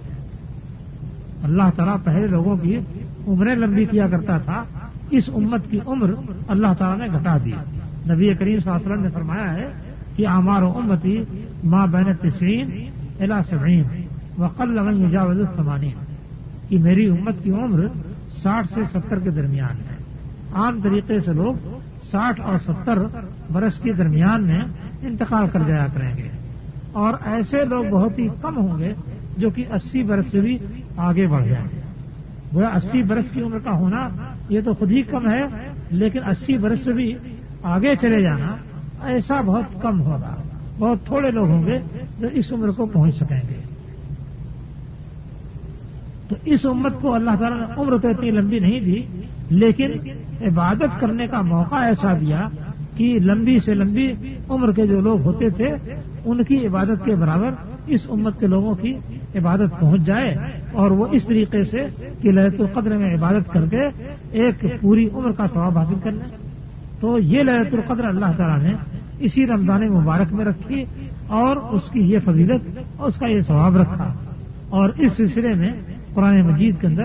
اللہ 1.43 1.71
تعالیٰ 1.77 1.97
پہلے 2.05 2.27
لوگوں 2.27 2.57
کی 2.57 2.79
عمریں 3.29 3.55
لمبی 3.55 3.85
کیا 3.85 4.07
کرتا 4.09 4.39
تھا۔ 4.39 4.65
اس 5.11 5.31
امت 5.35 5.71
کی 5.71 5.79
عمر 5.87 6.11
اللہ 6.49 6.67
تعالیٰ 6.79 7.09
نے 7.09 7.19
گھٹا 7.19 7.37
دی۔ 7.45 7.53
نبی 8.13 8.35
کریم 8.35 8.59
صلی 8.59 8.71
اللہ 8.71 8.77
علیہ 8.77 8.91
وسلم 8.91 9.03
نے 9.03 9.11
فرمایا 9.11 9.55
ہے 9.55 9.69
کہ 10.17 10.27
ہمار 10.27 10.63
امتی 10.63 11.23
ماں 11.65 11.87
بین 11.87 12.15
تسرین 12.15 12.91
الا 13.21 13.43
سبعین 13.43 13.83
وقل 14.39 14.69
لمن 14.69 15.11
جاوز 15.11 15.41
السمانی 15.41 15.91
کہ 16.69 16.79
میری 16.79 17.07
امت 17.09 17.35
کی 17.43 17.51
عمر 17.51 17.87
ساٹھ 18.29 18.73
سے 18.73 18.81
ستر 18.85 19.19
کے 19.19 19.31
درمیان 19.31 19.77
ہے۔ 19.77 19.97
عام 20.53 20.81
طریقے 20.83 21.21
سے 21.21 21.33
لوگ 21.33 21.76
ساٹھ 22.17 22.41
اور 22.41 22.59
ستر 22.59 22.99
برس 23.53 23.79
کے 23.79 23.93
درمیان 23.93 24.47
میں 24.47 24.61
انتقال 25.03 25.47
کر 25.53 25.61
جایا 25.67 25.87
کریں 25.95 26.13
گے۔ 26.17 26.29
اور 26.93 27.15
ایسے 27.25 27.65
لوگ 27.65 27.85
بہت 27.85 28.19
ہی 28.19 28.29
کم 28.43 28.57
ہوں 28.57 28.79
گے 28.79 28.93
جو 29.39 29.51
کہ 29.51 29.65
اسی 29.73 30.03
برس 30.03 30.31
سے 30.31 30.41
بھی 30.41 30.59
آگے 30.97 31.29
بڑھ 31.29 31.49
جائیں۔ 31.49 31.65
گے 31.65 31.81
وہ 32.53 32.63
اسی 32.63 33.03
برس 33.03 33.31
کی 33.31 33.43
عمر 33.43 33.59
کا 33.59 33.71
ہونا 33.71 34.09
یہ 34.49 34.61
تو 34.61 34.73
خود 34.73 34.91
ہی 34.91 35.03
کم 35.03 35.31
ہے، 35.31 35.45
لیکن 35.91 36.25
اسی 36.25 36.59
برس 36.59 36.85
سے 36.85 36.93
بھی 36.93 37.15
آگے 37.63 37.95
چلے 38.01 38.23
جانا 38.23 38.57
ایسا 39.03 39.41
بہت 39.41 39.83
کم 39.83 40.01
ہوگا۔ 40.01 40.35
بہت 40.79 41.07
تھوڑے 41.07 41.31
لوگ 41.31 41.49
ہوں 41.49 41.67
گے 41.67 41.79
جو 42.19 42.29
اس 42.33 42.53
عمر 42.53 42.69
کو 42.69 42.87
پہنچ 42.87 43.17
سکیں 43.17 43.41
گے۔ 43.49 43.61
تو 46.29 46.37
اس 46.45 46.67
امت 46.67 46.93
کو 47.01 47.15
اللہ 47.15 47.31
تعالیٰ 47.31 47.61
نے 47.61 47.75
عمر 47.77 47.99
تو 47.99 48.09
اتنی 48.09 48.31
لمبی 48.31 48.59
نہیں 48.59 48.81
دی 48.81 49.03
لیکن 49.51 49.91
عبادت 50.41 51.01
کرنے 51.01 51.27
کا 51.27 51.43
موقع 51.43 51.75
ایسا 51.75 52.13
دیا 52.13 52.49
کہ 52.97 53.19
لمبی 53.23 53.59
سے 53.59 53.75
لمبی 53.75 54.13
عمر 54.49 54.73
کے 54.73 54.87
جو 54.87 55.01
لوگ 55.01 55.21
ہوتے 55.21 55.51
تھے، 55.51 55.75
ان 56.25 56.45
کی 56.45 56.67
عبادت 56.67 57.05
کے 57.05 57.15
برابر 57.15 57.51
اس 57.87 58.01
امت 58.11 58.41
کے 58.41 58.47
لوگوں 58.47 58.75
کی 58.75 58.95
عبادت 59.35 59.81
پہنچ 59.81 60.01
جائے 60.01 60.37
اور 60.73 60.91
وہ 60.91 61.07
اس 61.13 61.27
طریقے 61.27 61.65
سے 61.65 61.87
کہ 62.23 62.33
لہت 62.33 62.61
القدر 62.61 62.97
میں 62.97 63.15
عبادت 63.15 63.53
کر 63.53 63.67
کے 63.67 63.79
ایک 64.31 64.65
پوری 64.81 65.09
عمر 65.15 65.33
کا 65.33 65.47
ثواب 65.53 65.79
حاصل 65.79 65.95
کر 66.03 66.13
لیں۔ 66.13 66.37
تو 67.01 67.19
یہ 67.19 67.43
لہت 67.43 67.75
القدر 67.75 68.05
اللہ 68.05 68.27
تعالیٰ 68.37 68.69
نے 68.69 68.75
اسی 69.19 69.47
رمضان 69.47 69.89
مبارک 69.89 70.33
میں 70.33 70.45
رکھی 70.45 70.85
اور 71.27 71.57
اس 71.57 71.91
کی 71.91 72.01
یہ 72.01 72.19
فضیلت 72.25 72.79
اور 72.97 73.09
اس 73.09 73.17
کا 73.17 73.27
یہ 73.27 73.41
ثواب 73.41 73.77
رکھا 73.77 74.13
اور 74.69 74.91
اس 74.99 75.13
سلسلے 75.13 75.55
میں 75.55 75.71
قرآن 76.17 76.41
مجید 76.41 76.81
کے 76.81 76.87
اندر 76.87 77.05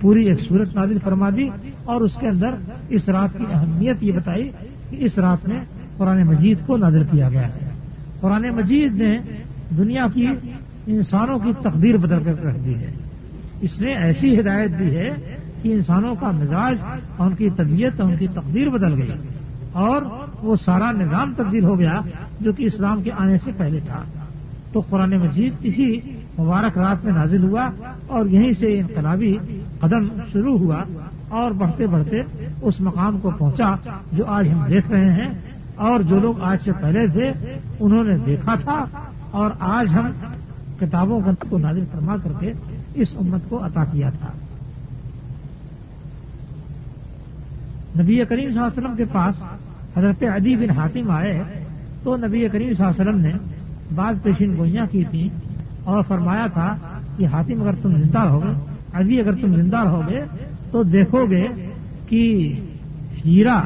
پوری 0.00 0.26
ایک 0.28 0.40
صورت 0.40 0.76
نازل 0.76 0.98
فرما 1.04 1.30
دی 1.30 1.48
اور 1.84 2.00
اس 2.00 2.16
کے 2.16 2.28
اندر 2.28 2.54
اس 2.88 3.08
رات 3.08 3.38
کی 3.38 3.44
اہمیت 3.52 3.96
یہ 4.00 4.12
بتائی 4.12 4.50
کہ 4.90 4.96
اس 4.98 5.18
رات 5.18 5.48
میں 5.48 5.60
قرآن 5.96 6.22
مجید 6.22 6.58
کو 6.66 6.76
نازل 6.76 7.04
کیا 7.10 7.28
گیا 7.28 7.48
ہے۔ 7.48 7.68
قرآن 8.20 8.42
مجید 8.42 8.94
نے 8.94 9.18
دنیا 9.78 10.06
کی 10.14 10.26
انسانوں 10.86 11.38
کی 11.38 11.52
تقدیر 11.62 11.96
بدل 11.96 12.22
کر 12.24 12.44
رکھ 12.44 12.58
دی 12.66 12.74
ہے۔ 12.74 12.90
اس 13.60 13.80
نے 13.80 13.92
ایسی 13.92 14.40
ہدایت 14.40 14.70
دی 14.78 14.96
ہے 14.96 15.36
کہ 15.62 15.72
انسانوں 15.72 16.14
کا 16.14 16.30
مزاج 16.30 16.76
اور 17.16 17.26
ان 17.26 17.36
کی 17.36 17.48
طبیعت 17.56 18.00
اور 18.00 18.10
ان 18.10 18.16
کی 18.16 18.26
تقدیر 18.26 18.68
بدل 18.68 19.02
گئی 19.02 19.10
اور 19.72 20.02
وہ 20.42 20.56
سارا 20.56 20.92
نظام 20.92 21.32
تبدیل 21.36 21.64
ہو 21.64 21.78
گیا 21.78 22.00
جو 22.40 22.52
کہ 22.52 22.64
اسلام 22.64 23.02
کے 23.02 23.10
آنے 23.18 23.38
سے 23.38 23.50
پہلے 23.56 23.80
تھا۔ 23.86 24.02
تو 24.72 24.80
قرآن 24.80 25.10
مجید 25.10 25.52
اسی 25.60 26.00
مبارک 26.38 26.78
رات 26.78 27.04
میں 27.04 27.12
نازل 27.12 27.44
ہوا 27.44 27.68
اور 28.06 28.26
یہیں 28.26 28.52
سے 28.52 28.78
انقلابی 28.78 29.36
قدم 29.80 30.08
شروع 30.32 30.58
ہوا 30.58 30.84
اور 31.28 31.50
بڑھتے 31.50 31.86
بڑھتے 31.86 32.16
اس 32.62 32.80
مقام 32.80 33.18
کو 33.18 33.30
پہنچا 33.30 33.74
جو 34.12 34.24
آج 34.26 34.48
ہم 34.48 34.64
دیکھ 34.68 34.90
رہے 34.90 35.12
ہیں 35.12 35.30
اور 35.76 36.00
جو 36.00 36.20
لوگ 36.20 36.40
آج 36.40 36.58
سے 36.64 36.72
پہلے 36.72 37.06
تھے، 37.06 37.32
انہوں 37.80 38.04
نے 38.04 38.16
دیکھا 38.18 38.54
تھا 38.54 38.84
اور 39.30 39.50
آج 39.60 39.94
ہم 39.94 40.10
کتابوں 40.80 41.20
کو 41.48 41.58
نازل 41.58 41.84
فرما 41.92 42.16
کر 42.16 42.32
کے 42.40 42.52
اس 42.94 43.08
امت 43.16 43.48
کو 43.48 43.64
عطا 43.66 43.84
کیا 43.84 44.10
تھا۔ 44.10 44.28
نبی 48.00 48.18
کریم 48.28 48.50
صلی 48.50 48.58
اللہ 48.58 48.66
علیہ 48.66 48.82
وسلم 48.82 48.96
کے 48.96 49.04
پاس 49.12 49.42
حضرت 49.96 50.22
عدی 50.22 50.56
بن 50.56 50.70
حاتم 50.70 51.10
آئے 51.10 51.42
تو 52.02 52.16
نبی 52.16 52.48
کریم 52.48 52.74
صلی 52.74 52.84
اللہ 52.84 53.02
علیہ 53.02 53.10
وسلم 53.10 53.20
نے 53.20 53.32
بعض 53.94 54.16
پیشین 54.22 54.56
گوئیاں 54.56 54.86
کی 54.90 55.04
تھیں۔ 55.10 55.28
اور 55.84 56.02
فرمایا 56.08 56.46
تھا 56.46 56.74
کہ 57.16 57.26
حاتم 57.26 57.62
اگر 57.62 57.74
تم 57.82 57.96
زندہ 57.96 58.18
رہو 58.18 58.52
ابھی 58.92 59.20
اگر 59.20 59.34
تم 59.40 59.54
زندہ 59.56 59.76
رہو 59.76 60.00
گے، 60.08 60.20
تو 60.70 60.82
دیکھو 60.82 61.24
گے 61.30 61.46
کہ 62.08 62.22
ہیرا 63.24 63.60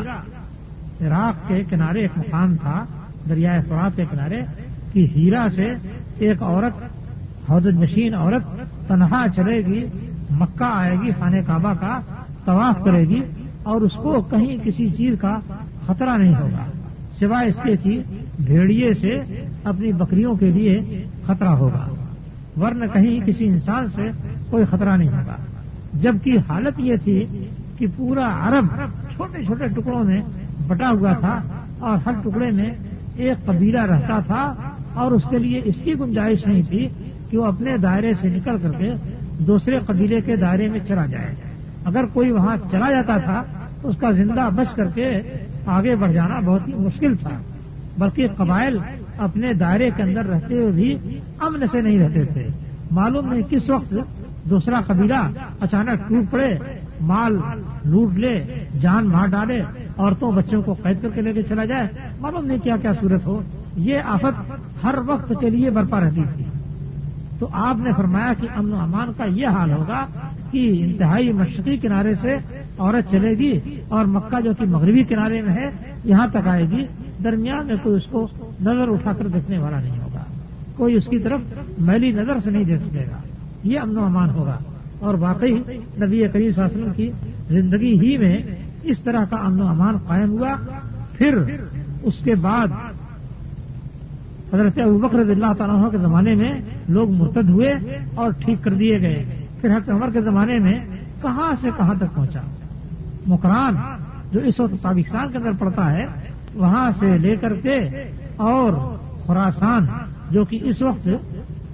عراق 1.01 1.49
کے 1.49 1.63
کنارے 1.71 2.01
ایک 2.01 2.19
مقام 2.19 2.57
تھا، 2.57 2.85
دریائے 3.29 3.61
فرات 3.69 3.97
کے 3.97 4.05
کنارے، 4.11 4.41
کہ 4.93 5.07
ہیرا 5.17 5.47
سے 5.55 5.73
ایک 6.19 6.43
عورت 6.43 6.83
حدود 7.51 7.81
نشین 7.81 8.15
عورت 8.15 8.45
تنہا 8.89 9.25
چلے 9.37 9.61
گی، 9.67 9.85
مکہ 10.31 10.71
آئے 10.73 10.97
گی، 11.03 11.11
خانہ 11.19 11.41
کعبہ 11.47 11.73
کا 11.81 11.99
طواف 12.45 12.85
کرے 12.85 13.05
گی، 13.09 13.21
اور 13.63 13.81
اس 13.81 13.93
کو 13.93 14.21
کہیں 14.31 14.57
کسی 14.65 14.89
چیز 14.89 15.15
کا 15.21 15.39
خطرہ 15.87 16.17
نہیں 16.17 16.35
ہوگا، 16.35 16.65
سوائے 17.19 17.49
اس 17.49 17.59
کے 17.63 17.77
کی 17.83 18.01
بھیڑیے 18.39 18.95
سے 18.95 19.19
اپنی 19.65 19.93
بکریوں 19.93 20.35
کے 20.35 20.51
لیے 20.51 21.05
خطرہ 21.27 21.49
ہوگا۔ 21.49 21.87
ورنہ 22.61 22.85
کہیں 22.93 23.27
کسی 23.27 23.47
انسان 23.47 23.87
سے 23.87 24.11
کوئی 24.51 24.65
خطرہ 24.65 24.97
نہیں 24.97 25.09
ہوگا۔ 25.09 25.37
جبکہ 25.95 26.37
حالت 26.49 26.81
یہ 26.81 26.97
تھی 27.05 27.47
کہ 27.79 27.87
پورا 27.97 28.29
عرب 28.43 28.67
چھوٹے 29.17 29.45
چھوٹے 29.45 29.69
ٹکڑوں 29.69 30.05
میں 30.05 30.21
بٹا 30.67 30.91
ہوا 30.91 31.13
تھا 31.13 31.41
اور 31.79 31.99
ہر 32.07 32.13
ٹکڑے 32.25 32.51
میں 32.51 32.71
ایک 33.17 33.47
قبیلہ 33.47 33.81
رہتا 33.81 34.19
تھا 34.27 34.55
اور 34.95 35.13
اس 35.13 35.23
کے 35.31 35.39
لیے 35.39 35.61
اس 35.65 35.75
کی 35.85 35.95
گنجائش 36.01 36.47
نہیں 36.47 36.63
تھی 36.63 36.89
کہ 37.31 37.39
وہ 37.39 37.45
اپنے 37.45 37.77
دائرے 37.77 38.15
سے 38.15 38.29
نکل 38.29 38.57
کر 38.63 38.71
کے 38.79 38.93
دوسرے 39.39 39.79
قبیلے 39.87 40.21
کے 40.21 40.37
دائرے 40.37 40.69
میں 40.69 40.81
چلا 40.81 41.07
جائے۔ 41.07 41.35
اگر 41.85 42.05
کوئی 42.13 42.31
وہاں 42.31 42.57
چلا 42.71 42.91
جاتا 42.91 43.19
تھا 43.19 43.43
تو 43.83 43.89
اس 43.89 43.97
کا 43.97 44.11
زندہ 44.11 44.49
بچ 44.55 44.75
کر 44.75 44.89
کے 44.95 45.21
آگے 45.67 45.97
بڑھ 45.97 46.13
جانا 46.13 46.41
بہت 46.45 46.69
ہی 46.69 46.75
مشکل 46.75 47.17
تھا۔ 47.17 47.31
بلکہ 47.99 48.29
قبائل 48.37 48.79
اپنے 49.19 49.55
دائرے 49.55 49.91
کے 49.97 50.03
اندر 50.03 50.27
رہتے 50.27 50.55
ہوئے 50.55 50.71
بھی 50.71 51.19
امن 51.39 51.67
سے 51.67 51.81
نہیں 51.81 51.99
رہتے 51.99 52.25
تھے۔ 52.25 52.47
معلوم 52.91 53.33
نہیں 53.33 53.43
کس 53.51 53.71
وقت 53.71 53.95
دوسرا 54.51 54.81
قبیلہ 54.87 55.31
اچانک 55.61 56.09
ٹوٹ 56.09 56.25
پڑے، 56.31 56.59
مال 57.01 57.39
لوٹ 57.85 58.15
لے، 58.15 58.45
جان 58.81 59.07
مار 59.07 59.27
ڈالے، 59.27 59.63
عورتوں 59.99 60.33
بچوں 60.33 60.63
کو 60.63 60.73
قید 60.73 61.03
کر 61.03 61.09
کے 61.15 61.21
لے 61.21 61.33
کے 61.33 61.43
چلا 61.43 61.65
جائے۔ 61.65 61.87
معلوم 62.21 62.47
نہیں 62.47 62.59
کیا 62.59 62.77
کیا 62.77 62.93
صورت 62.93 63.27
ہو۔ 63.27 63.43
یہ 63.77 63.99
آفت 64.05 64.53
ہر 64.85 64.95
وقت 65.07 65.33
کے 65.41 65.51
لیے 65.51 65.71
برپا 65.71 66.01
رہتی 66.01 66.23
تھی۔ 66.33 66.45
تو 67.39 67.49
آپ 67.53 67.77
نے 67.77 67.91
فرمایا 67.97 68.33
کہ 68.41 68.49
امن 68.57 68.73
و 68.73 68.79
امان 68.79 69.13
کا 69.17 69.25
یہ 69.25 69.47
حال 69.47 69.73
ہوگا 69.73 70.07
کہ 70.51 70.85
انتہائی 70.85 71.33
مشرقی 71.33 71.77
کنارے 71.77 72.15
سے 72.15 72.37
عورت 72.79 73.11
چلے 73.11 73.31
گی 73.31 73.81
اور 73.89 74.05
مکہ 74.05 74.41
جو 74.41 74.53
کہ 74.59 74.65
مغربی 74.65 75.03
کنارے 75.05 75.43
میں 75.43 75.55
ہے، 75.55 75.71
یہاں 76.05 76.27
تک 76.33 76.49
آئے 76.49 76.65
گی۔ 76.71 76.87
درمیان 77.25 77.67
میں 77.67 77.77
کوئی 77.83 77.97
اس 77.97 78.07
کو 78.11 78.29
نظر 78.61 78.89
اٹھا 78.89 79.13
کر 79.13 79.27
دیکھنے 79.27 79.59
والا 79.59 79.81
نہیں 79.81 79.99
ہوگا۔ 79.99 80.25
کوئی 80.77 80.95
اس 80.95 81.07
کی 81.07 81.19
طرف 81.19 81.41
میلی 81.79 82.13
نظر 82.13 82.39
سے 82.39 82.51
نہیں 82.51 82.65
دیکھ 82.65 82.83
سکے 82.83 83.05
گا۔ 83.11 83.17
یہ 83.63 83.81
امن 83.81 83.99
و 83.99 84.05
امان 84.05 84.31
ہوگا۔ 84.31 84.59
اور 84.99 85.15
واقعی 85.15 85.55
نبی 86.03 86.29
کریم 86.29 86.53
صلی 86.53 86.63
اللہ 86.63 86.67
علیہ 86.67 86.79
وسلم 86.79 86.93
کی 86.93 87.11
زندگی 87.49 88.01
ہی 88.01 88.19
میں 88.19 88.39
اس 88.83 89.03
طرح 89.03 89.25
کا 89.25 89.37
امن 89.37 89.63
و 89.63 89.67
امان 89.67 89.97
قائم 90.07 90.31
ہوا۔ 90.31 90.55
پھر 91.13 91.39
اس 92.03 92.15
کے 92.25 92.35
بعد 92.35 92.67
حضرت 94.55 94.79
ابکر 94.79 95.19
رضی 95.19 95.33
اللہ 95.33 95.53
تعالیٰ 95.59 95.91
کے 95.91 95.99
زمانے 95.99 96.35
میں 96.35 96.53
لوگ 96.89 97.11
مرتد 97.11 97.49
ہوئے 97.49 97.75
اور 98.15 98.31
ٹھیک 98.31 98.65
کر 98.65 98.71
دیے 98.71 99.01
گئے۔ 99.01 99.47
پھر 99.61 99.71
حضرت 99.71 99.91
عمر 99.91 100.11
کے 100.11 100.21
زمانے 100.21 100.59
میں 100.59 100.75
کہاں 101.23 101.53
سے 101.61 101.71
کہاں 101.77 101.95
تک 101.95 102.15
پہنچا؟ 102.15 102.41
مکران 103.27 103.75
جو 104.33 104.41
اس 104.41 104.61
وقت 104.61 104.83
پاکستان 104.83 105.33
کے 105.33 105.39
اندر 105.39 105.53
پڑتا 105.59 105.93
ہے 105.93 106.07
وہاں 106.57 106.91
سے 106.99 107.17
لے 107.19 107.37
کر 107.37 107.55
کے 107.63 107.79
اور 108.37 108.73
خوراسان 109.27 109.87
جو 110.31 110.45
کہ 110.45 110.59
اس 110.63 110.83
وقت 110.83 111.09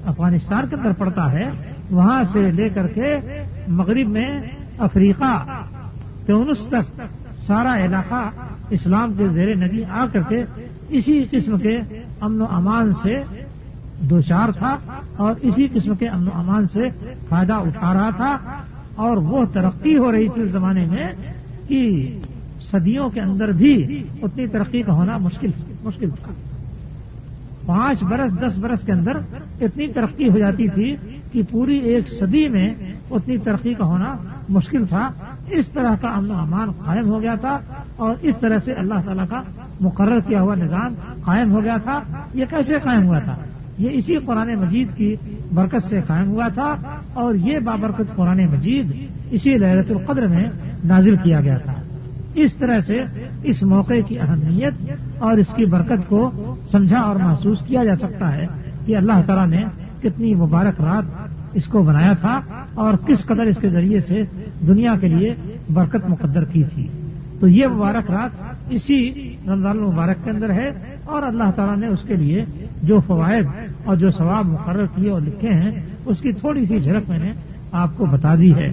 افغانستان 0.04 0.66
کے 0.68 0.76
اندر 0.76 0.92
پڑتا 0.98 1.30
ہے، 1.32 1.50
وہاں 1.90 2.22
سے 2.32 2.50
لے 2.50 2.68
کر 2.68 2.86
کے 2.86 3.16
مغرب 3.68 4.08
میں 4.08 4.30
افریقہ، 4.78 5.32
تیونس 6.26 6.66
تک 6.68 7.00
سارا 7.46 7.76
علاقہ 7.84 8.22
اسلام 8.70 9.12
کے 9.12 9.28
زیر 9.28 9.54
نگی 9.56 9.82
آ 9.90 10.04
کر 10.12 10.22
کے 10.28 10.42
اسی 10.88 11.22
قسم 11.30 11.58
کے 11.58 11.76
امن 12.20 12.40
و 12.40 12.46
امان 12.50 12.92
سے 13.02 13.14
دو 14.10 14.20
چار 14.20 14.48
تھا 14.58 14.76
اور 15.16 15.34
اسی 15.40 15.66
قسم 15.72 15.94
کے 15.94 16.08
امن 16.08 16.28
و 16.28 16.30
امان 16.34 16.68
سے 16.72 16.88
فائدہ 17.28 17.52
اٹھا 17.66 17.92
رہا 17.94 18.10
تھا 18.16 18.36
اور 19.04 19.16
وہ 19.16 19.44
ترقی 19.52 19.96
ہو 19.98 20.12
رہی 20.12 20.28
تھی 20.28 20.42
اس 20.42 20.50
زمانے 20.50 20.84
میں 20.86 21.06
کہ 21.68 21.82
صدیوں 22.72 23.08
کے 23.08 23.20
اندر 23.20 23.52
بھی 23.52 24.02
اتنی 24.22 24.46
ترقی 24.46 24.82
کا 24.82 24.92
ہونا 24.92 25.18
مشکل 25.18 25.50
مشکل 25.84 26.10
تھا۔ 26.10 26.32
پانچ 27.66 28.02
برس، 28.02 28.40
دس 28.40 28.58
برس 28.58 28.80
کے 28.80 28.92
اندر 28.92 29.12
اتنی 29.60 29.86
ترقی 29.86 30.28
ہو 30.28 30.38
جاتی 30.38 30.68
تھی 30.68 30.96
کہ 31.32 31.42
پوری 31.50 31.78
ایک 31.78 32.08
صدی 32.20 32.48
میں 32.48 32.74
اتنی 33.10 33.38
ترقی 33.38 33.74
کا 33.74 33.84
ہونا 33.84 34.14
مشکل 34.48 34.86
تھا۔ 34.86 35.10
اس 35.50 35.68
طرح 35.68 35.94
کا 36.00 36.08
امن 36.08 36.30
و 36.30 36.34
امان 36.34 36.70
قائم 36.70 37.08
ہو 37.08 37.22
گیا 37.22 37.34
تھا 37.34 37.58
اور 37.96 38.14
اس 38.22 38.38
طرح 38.38 38.58
سے 38.58 38.72
اللہ 38.72 38.94
تعالیٰ 39.04 39.24
کا 39.28 39.42
مقرر 39.80 40.20
کیا 40.20 40.40
ہوا 40.40 40.54
نظام 40.54 40.94
قائم 41.24 41.52
ہو 41.52 41.62
گیا 41.62 41.76
تھا۔ 41.76 42.00
یہ 42.34 42.44
کیسے 42.50 42.74
قائم 42.82 43.06
ہوا 43.06 43.18
تھا؟ 43.18 43.36
یہ 43.78 43.90
اسی 43.92 44.16
قرآن 44.16 44.54
مجید 44.54 44.88
کی 44.96 45.16
برکت 45.54 45.84
سے 45.84 46.00
قائم 46.06 46.28
ہوا 46.28 46.48
تھا 46.48 46.76
اور 47.12 47.34
یہ 47.34 47.58
بابرکت 47.58 48.16
قرآن 48.16 48.46
مجید 48.46 48.92
اسی 49.30 49.58
لہرت 49.58 49.90
القدر 49.90 50.26
میں 50.26 50.44
نازل 50.84 51.16
کیا 51.16 51.40
گیا 51.40 51.58
تھا۔ 51.58 51.72
اس 52.34 52.54
طرح 52.54 52.80
سے 52.80 53.02
اس 53.42 53.62
موقع 53.62 53.94
کی 54.06 54.18
اہمیت 54.18 54.90
اور 55.18 55.36
اس 55.36 55.48
کی 55.56 55.64
برکت 55.64 56.08
کو 56.08 56.30
سمجھا 56.70 57.00
اور 57.00 57.16
محسوس 57.16 57.58
کیا 57.66 57.84
جا 57.84 57.96
سکتا 57.96 58.36
ہے 58.36 58.46
کہ 58.86 58.96
اللہ 58.96 59.22
تعالیٰ 59.26 59.46
نے 59.46 59.64
کتنی 60.02 60.34
مبارک 60.34 60.80
رات 60.80 61.28
اس 61.52 61.66
کو 61.66 61.82
بنایا 61.82 62.12
تھا 62.12 62.40
اور 62.74 62.94
کس 63.06 63.24
قدر 63.26 63.40
اس 63.40 63.56
کے 63.60 63.68
ذریعے 63.68 64.00
سے 64.00 64.22
دنیا 64.68 64.94
کے 65.00 65.08
لیے 65.08 65.34
برکت 65.70 66.08
مقدر 66.08 66.44
کی 66.44 66.64
تھی۔ 66.74 66.88
تو 67.40 67.48
یہ 67.48 67.66
مبارک 67.66 68.10
رات 68.10 68.30
اسی 68.70 69.30
رمضان 69.46 69.78
المبارک 69.78 70.24
کے 70.24 70.30
اندر 70.30 70.50
ہے 70.50 70.70
اور 71.04 71.22
اللہ 71.22 71.50
تعالیٰ 71.56 71.76
نے 71.76 71.86
اس 71.86 71.98
کے 72.06 72.16
لیے 72.16 72.44
جو 72.82 73.00
فوائد 73.06 73.46
اور 73.84 73.96
جو 73.96 74.10
ثواب 74.10 74.46
مقرر 74.46 74.86
کیے 74.86 75.10
اور 75.10 75.20
لکھے 75.20 75.48
ہیں، 75.48 75.70
اس 76.06 76.20
کی 76.20 76.32
تھوڑی 76.32 76.64
سی 76.64 76.78
جھلک 76.78 77.10
میں 77.10 77.18
نے 77.18 77.32
آپ 77.72 77.96
کو 77.96 78.06
بتا 78.06 78.34
دی 78.34 78.54
ہے۔ 78.54 78.72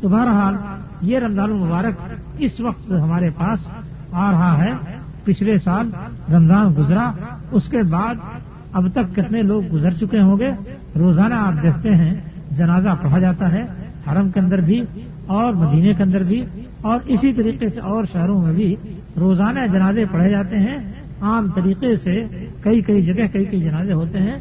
تو 0.00 0.08
بہرحال 0.08 0.54
یہ 1.00 1.18
رمضان 1.18 1.50
المبارک 1.50 2.14
اس 2.38 2.60
وقت 2.60 2.90
ہمارے 2.90 3.30
پاس 3.30 3.66
آ 4.12 4.30
رہا 4.32 4.64
ہے۔ 4.64 4.72
پچھلے 5.24 5.58
سال 5.58 5.90
رمضان 6.34 6.74
گزرا، 6.78 7.12
اس 7.50 7.68
کے 7.68 7.82
بعد 7.82 8.14
اب 8.72 8.88
تک 8.94 9.16
کتنے 9.16 9.42
لوگ 9.42 9.62
گزر 9.72 9.92
چکے 9.92 10.20
ہوں 10.20 10.38
گے؟ 10.38 10.50
روزانہ 10.98 11.34
آپ 11.34 11.62
دیکھتے 11.62 11.88
ہیں، 11.94 12.14
جنازہ 12.50 12.88
پڑھا 13.02 13.18
جاتا 13.18 13.52
ہے، 13.52 13.64
حرم 14.10 14.30
کے 14.30 14.40
اندر 14.40 14.58
بھی 14.58 14.80
اور 15.26 15.52
مدینے 15.52 15.94
کے 15.94 16.02
اندر 16.02 16.22
بھی۔ 16.22 16.44
اور 16.82 17.00
اسی 17.04 17.32
طریقے 17.32 17.68
سے 17.68 17.80
اور 17.80 18.04
شہروں 18.12 18.42
میں 18.42 18.52
بھی 18.52 18.76
روزانہ 19.16 19.60
جنازے 19.72 20.04
پڑھے 20.04 20.30
جاتے 20.30 20.58
ہیں۔ 20.58 20.76
عام 21.20 21.50
طریقے 21.50 21.96
سے 21.96 22.24
کئی 22.60 22.80
کئی 22.80 23.02
جگہ 23.02 23.26
کئی 23.32 23.44
کئی 23.44 23.60
جنازے 23.60 23.92
ہوتے 23.92 24.18
ہیں۔ 24.18 24.36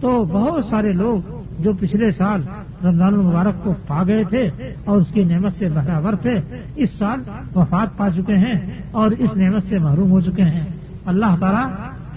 تو 0.00 0.24
بہت 0.24 0.64
سارے 0.64 0.92
لوگ 0.92 1.42
جو 1.58 1.72
پچھلے 1.72 2.10
سال 2.10 2.42
رمضان 2.84 3.14
المبارک 3.14 3.64
کو 3.64 3.74
پا 3.86 4.02
گئے 4.06 4.24
تھے 4.24 4.50
اور 4.84 5.00
اس 5.00 5.08
کی 5.08 5.24
نعمت 5.24 5.52
سے 5.54 5.68
برابر 5.68 6.16
تھے۔ 6.16 6.64
اس 6.76 6.98
سال 6.98 7.20
وفات 7.54 7.96
پا 7.96 8.08
چکے 8.10 8.34
ہیں 8.34 8.54
اور 8.90 9.10
اس 9.10 9.36
نعمت 9.36 9.62
سے 9.62 9.78
محروم 9.78 10.10
ہو 10.10 10.20
چکے 10.20 10.42
ہیں۔ 10.42 10.64
اللہ 11.06 11.36
تعالیٰ 11.40 11.68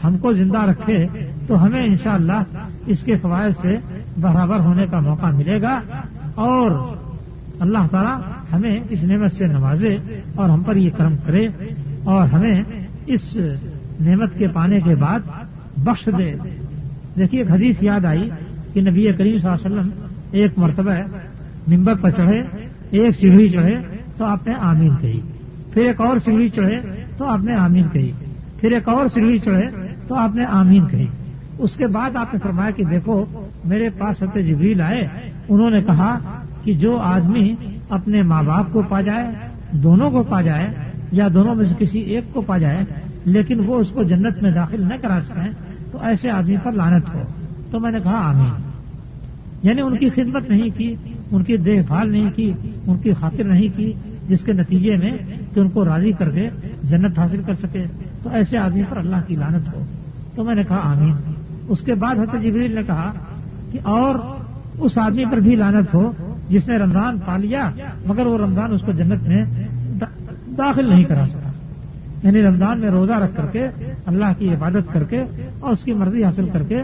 ہم 0.04 0.17
کو 0.17 0.34
زندہ 0.34 0.58
رکھے 0.58 1.08
تو 1.47 1.63
ہمیں 1.63 1.86
انشاءاللہ 1.86 2.43
اس 2.86 3.04
کے 3.04 3.17
فوائد 3.17 3.54
سے 3.62 3.78
برابر 4.21 4.60
ہونے 4.60 4.86
کا 4.91 4.99
موقع 4.99 5.26
ملے 5.26 5.62
گا 5.62 5.82
اور 6.36 6.71
اللہ 7.60 7.88
تعالیٰ 7.91 8.19
ہمیں 8.54 8.80
اس 8.89 9.04
نعمت 9.04 9.32
سے 9.32 9.45
نوازے 9.45 9.97
اور 10.36 10.49
ہم 10.49 10.63
پر 10.63 10.76
یہ 10.76 10.89
کرم 10.97 11.15
کرے 11.26 11.47
اور 12.04 12.28
ہمیں 12.28 12.62
اس 13.08 13.38
نعمت 13.99 14.38
کے 14.38 14.47
پانے 14.47 14.80
کے 14.80 14.95
بعد 14.95 15.19
بخش 15.78 16.10
دے۔ 16.17 16.34
دیکھیے 17.17 17.41
ایک 17.41 17.52
حدیث 17.52 17.84
یاد 17.84 18.06
آئی 18.06 18.30
کہ 18.73 18.82
نبی 18.82 19.06
کریم 19.17 19.38
صلی 19.38 19.49
اللہ 19.49 19.65
علیہ 19.65 19.78
وسلم 19.78 19.89
ایک 20.34 20.52
مرتبہ 20.58 20.91
ممبر 21.67 21.93
پر 22.02 22.12
چڑھے، 22.12 22.41
ایک 22.89 23.15
سیڑھی 23.15 23.50
چڑھے، 23.50 23.76
تو 24.17 24.26
آپ 24.26 24.48
نے 24.48 24.54
آمین 24.60 24.96
کہی۔ 25.02 25.19
پھر 25.74 25.86
ایک 25.86 26.02
اور 26.02 26.17
سیڑھی 26.17 26.48
چڑھے، 26.48 26.80
تو 27.17 27.26
آپ 27.26 27.39
نے 27.43 27.56
آمین 27.56 27.88
کہی۔ 27.91 28.12
پھر 28.60 28.72
ایک 28.72 28.89
اور 28.89 29.08
سیڑھی 29.08 29.38
چڑھے، 29.38 29.88
تو 30.08 30.15
آپ 30.15 30.36
نے 30.36 30.46
آمین 30.46 30.88
کہی۔ 30.88 31.08
اس 31.58 31.76
کے 31.76 31.88
بعد 31.88 32.15
آپ 32.15 32.34
نے 32.34 32.39
فرمایا 32.43 32.72
کہ 32.72 32.84
دیکھو، 32.84 33.26
میرے 33.65 33.89
پاس 33.98 34.17
ست 34.17 34.38
جبریل 34.48 34.82
آئے۔ 34.82 35.08
انہوں 35.50 35.69
نے 35.69 35.82
کہا 35.82 36.19
کہ 36.63 36.74
جو 36.74 36.98
آدمی 36.98 37.56
اپنے 37.89 38.22
ماں 38.22 38.43
باپ 38.43 38.74
کو 38.74 38.82
پا 38.82 39.02
جائے، 39.02 39.32
دونوں 39.72 40.12
کو 40.12 40.24
پا 40.24 40.41
جائے، 40.41 40.67
یا 41.12 41.28
دونوں 41.34 41.56
میں 41.56 41.65
سے 41.65 41.76
کسی 41.80 42.00
ایک 42.00 42.24
کو 42.34 42.41
پا 42.41 42.58
جائے، 42.58 42.84
لیکن 43.26 43.60
وہ 43.67 43.76
اس 43.76 43.89
کو 43.89 44.04
جنت 44.04 44.43
میں 44.43 44.52
داخل 44.52 44.82
نہ 44.82 44.93
کرا 45.02 45.22
سکیں، 45.22 45.52
تو 45.91 45.98
ایسے 46.02 46.30
آدمی 46.30 46.58
پر 46.63 46.72
لانت 46.72 47.15
ہو۔ 47.15 47.22
تو 47.72 47.80
میں 47.80 47.91
نے 47.91 48.00
کہا 48.00 48.30
آمین۔ 48.30 48.72
یعنی 49.63 49.82
ان 49.82 49.97
کی 49.97 50.10
خدمت 50.10 50.49
نہیں 50.49 50.69
کی، 50.78 50.95
ان 51.32 51.43
کی 51.43 51.58
دیکھ 51.58 51.88
بھال 51.88 52.12
نہیں 52.12 52.30
کی، 52.36 52.54
ان 52.88 52.97
کی 52.97 53.13
خاطر 53.13 53.43
نہیں 53.43 53.67
کی، 53.76 53.93
جس 54.28 54.41
کے 54.41 54.54
نتیجے 54.54 54.95
میں 54.95 55.17
کہ 55.54 55.60
ان 55.60 55.69
کو 55.69 55.86
راضی 55.86 56.12
کر 56.12 56.30
کے 56.30 56.49
جنت 56.84 57.19
حاصل 57.19 57.41
کر 57.45 57.54
سکے۔ 57.54 57.84
تو 58.23 58.30
ایسے 58.30 58.58
آدمی 58.58 58.82
پر 58.89 58.97
اللہ 58.97 59.15
کی 59.28 59.36
لانت 59.36 59.76
ہو۔ 59.76 59.86
تو 60.36 60.43
میں 60.43 60.56
نے 60.56 60.63
کہا، 60.63 60.80
آمین۔ 60.84 61.13
اس 61.67 61.82
کے 61.82 61.95
بعد 61.95 62.15
حضرت 62.15 62.43
جبریل 62.43 62.76
نے 62.76 62.84
کہا 62.84 63.13
کہ 63.71 63.80
اور 63.84 64.15
اس 64.78 64.97
آدمی 64.97 65.23
پر 65.32 65.38
بھی 65.38 65.56
لانت 65.56 65.93
ہو 65.93 66.12
جس 66.49 66.67
نے 66.67 66.78
رمضان 66.78 67.19
پا 67.26 67.38
لیا، 67.38 67.69
مگر 68.06 68.26
وہ 68.26 68.38
رمضان 68.38 68.73
اس 68.73 68.82
کو 68.82 68.91
جنت 68.91 69.23
میں 69.28 69.45
داخل 70.58 70.89
نہیں 70.89 71.04
کرا 71.04 71.26
سکا۔ 71.30 71.52
یعنی 72.23 72.41
رمضان 72.41 72.80
میں 72.80 72.89
روزہ 72.89 73.13
رکھ 73.13 73.38
کر 73.38 73.45
کے، 73.45 73.63
اللہ 74.06 74.26
کی 74.39 74.49
عبادت 74.49 74.93
کر 74.93 75.04
کے 75.04 75.23
اور 75.60 75.73
اس 75.73 75.84
کی 75.84 75.93
مرضی 75.93 76.23
حاصل 76.23 76.49
کر 76.54 76.63
کے 76.63 76.78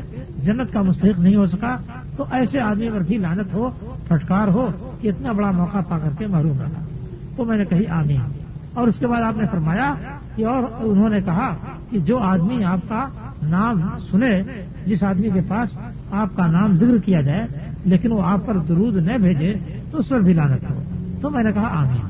جنت 0.44 0.74
کا 0.74 0.82
مستحق 0.82 1.20
نہیں 1.20 1.36
ہو 1.36 1.46
سکا۔ 1.46 1.78
تو 2.20 2.26
ایسے 2.32 2.60
آدمی 2.60 2.90
پر 2.90 3.00
بھی 3.00 3.18
لانت 3.18 3.54
ہو، 3.54 3.70
پھٹکار 4.08 4.48
ہو، 4.48 4.68
کہ 5.02 5.08
اتنا 5.08 5.32
بڑا 5.32 5.52
موقع 5.52 5.78
پا 5.90 5.98
کر 5.98 6.10
کے 6.18 6.28
محروم 6.28 6.60
رہا 6.60 6.84
تو 7.36 7.46
میں 7.46 7.58
نے 7.58 7.66
کہی 7.66 7.88
آمین۔ 7.88 8.22
اور 8.74 8.88
اس 8.88 9.00
کے 9.00 9.08
بعد 9.08 9.22
آپ 9.22 9.38
نے 9.38 9.46
فرمایا 9.52 9.94
کہ 10.36 10.46
اور 10.46 10.64
انہوں 10.80 11.10
نے 11.10 11.22
کہا 11.22 11.56
کہ 11.90 12.00
جو 12.00 12.18
آدمی 12.18 12.64
آپ 12.64 12.80
کا 12.90 13.08
نام 13.44 13.82
سنے، 14.12 14.44
جس 14.86 15.04
آدمی 15.04 15.30
کے 15.30 15.42
پاس 15.48 15.70
آپ 16.12 16.36
کا 16.36 16.48
نام 16.48 16.76
ذکر 16.76 16.98
کیا 16.98 17.22
جائے، 17.22 17.48
لیکن 17.86 18.12
وہ 18.12 18.22
آپ 18.24 18.46
پر 18.46 18.58
درود 18.58 18.96
نہ 18.96 19.18
بھیجے، 19.18 19.54
تو 19.92 19.98
اس 19.98 20.10
پر 20.10 20.20
بھی 20.20 20.34
لانت 20.34 20.72
ہو۔ 20.72 20.84
تو 21.22 21.30
میں 21.30 21.44
نے 21.44 21.52
کہا 21.52 21.80
آمین۔ 21.80 22.08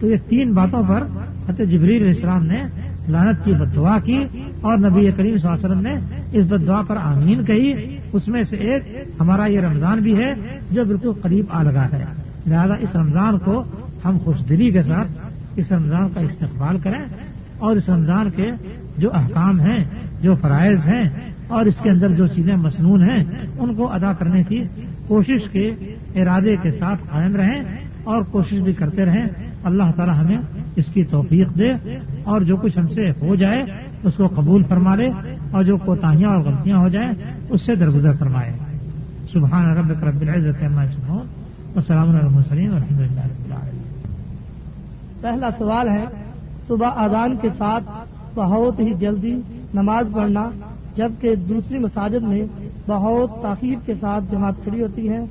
تو 0.00 0.06
یہ 0.06 0.16
تین 0.28 0.52
باتوں 0.54 0.82
پر 0.88 1.02
حت 1.48 1.58
جبریل 1.58 2.02
علیہ 2.02 2.06
السلام 2.06 2.42
نے 2.42 2.62
لانت 3.08 3.44
کی 3.44 3.52
بد 3.52 3.76
دعا 3.76 3.98
کی 3.98 4.24
اور 4.60 4.78
نبی 4.78 5.12
کریم 5.12 5.38
صلی 5.38 5.50
اللہ 5.50 5.66
علیہ 5.66 5.66
وسلم 5.66 5.80
نے 5.80 5.94
اس 6.32 6.46
بد 6.46 6.66
دعا 6.66 6.82
پر 6.86 6.96
آمین 6.96 7.44
کہی۔ 7.44 7.96
اس 8.12 8.28
میں 8.28 8.42
سے 8.42 8.56
ایک 8.56 8.82
ہمارا 9.20 9.46
یہ 9.46 9.60
رمضان 9.60 9.98
بھی 9.98 10.18
ہے 10.18 10.34
جو 10.70 10.84
بالکل 10.84 11.12
قریب 11.22 11.44
آ 11.48 11.62
لگا 11.62 11.86
ہے۔ 11.92 12.04
لہذا 12.46 12.74
اس 12.80 12.96
رمضان 12.96 13.38
کو 13.38 13.64
ہم 14.04 14.18
خوش 14.18 14.36
دلی 14.48 14.70
کے 14.70 14.82
ساتھ 14.82 15.08
اس 15.56 15.72
رمضان 15.72 16.08
کا 16.08 16.20
استقبال 16.20 16.78
کریں 16.78 17.04
اور 17.58 17.76
اس 17.76 17.88
رمضان 17.88 18.30
کے 18.30 18.50
جو 18.98 19.10
احکام 19.12 19.60
ہیں، 19.60 19.84
جو 20.22 20.34
فرائض 20.34 20.88
ہیں 20.88 21.04
اور 21.48 21.66
اس 21.66 21.78
کے 21.78 21.90
اندر 21.90 22.08
جو 22.08 22.26
چیزیں 22.26 22.56
مصنون 22.56 23.10
ہیں، 23.10 23.24
ان 23.58 23.74
کو 23.74 23.92
ادا 23.92 24.12
کرنے 24.12 24.42
کی 24.42 24.64
کوشش 25.06 25.50
کے 25.50 25.70
ارادے 26.14 26.56
کے 26.62 26.70
ساتھ 26.70 27.00
قائم 27.10 27.36
رہیں 27.36 27.62
اور 28.04 28.22
کوشش 28.22 28.58
بھی 28.58 28.72
کرتے 28.72 29.04
رہیں۔ 29.04 29.26
اللہ 29.64 29.90
تعالی 29.96 30.12
ہمیں 30.12 30.36
اس 30.76 30.86
کی 30.86 31.04
توفیق 31.04 31.58
دے 31.58 31.72
اور 32.24 32.40
جو 32.40 32.56
کچھ 32.56 32.78
ہم 32.78 32.88
سے 32.88 33.10
ہو 33.10 33.34
جائے 33.34 33.64
اس 34.02 34.14
کو 34.14 34.26
قبول 34.26 34.62
فرما 34.68 34.94
لے۔ 34.94 35.10
اور 35.52 35.64
جو 35.64 35.76
کوتاہیاں 35.76 36.30
اور 36.30 36.40
غلطیاں 36.42 36.78
ہو 36.78 36.88
جائیں، 36.88 37.12
اس 37.48 37.66
سے 37.66 37.74
درگزر 37.74 38.12
فرمائے۔ 38.18 38.52
سبحان 39.32 39.66
رب 39.76 39.90
رب 40.04 40.20
العزت 40.20 40.62
السلام 41.76 42.08
علیکم 42.10 42.42
سلیم 42.42 42.74
الحمد 42.74 43.00
للہ 43.00 43.56
پہلا 45.20 45.48
سوال 45.58 45.88
ہے، 45.88 46.04
صبح 46.66 47.02
اذان 47.04 47.36
کے 47.40 47.48
ساتھ 47.58 47.84
بہت 48.34 48.80
ہی 48.80 48.92
جلدی 49.00 49.34
نماز 49.74 50.06
پڑھنا، 50.12 50.48
جبکہ 50.96 51.34
دوسری 51.48 51.78
مساجد 51.78 52.22
میں 52.22 52.42
بہت 52.86 53.42
تاخیر 53.42 53.78
کے 53.86 53.94
ساتھ 54.00 54.24
جماعت 54.30 54.62
کھڑی 54.64 54.82
ہوتی 54.82 55.08
ہے، 55.08 55.24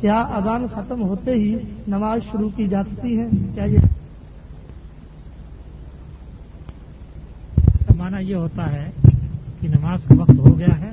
کیا 0.00 0.20
اذان 0.38 0.66
ختم 0.74 1.02
ہوتے 1.02 1.34
ہی 1.34 1.54
نماز 1.88 2.20
شروع 2.30 2.48
کی 2.56 2.66
جا 2.68 2.82
سکتی 2.90 3.18
ہے؟ 3.18 3.26
کیا 3.54 3.64
یہ 3.64 3.78
مانا 7.96 8.18
یہ 8.18 8.34
ہوتا 8.34 8.70
ہے 8.72 8.90
کہ 9.62 9.68
نماز 9.68 10.04
کا 10.04 10.14
وقت 10.18 10.38
ہو 10.38 10.58
گیا 10.58 10.80
ہے 10.80 10.90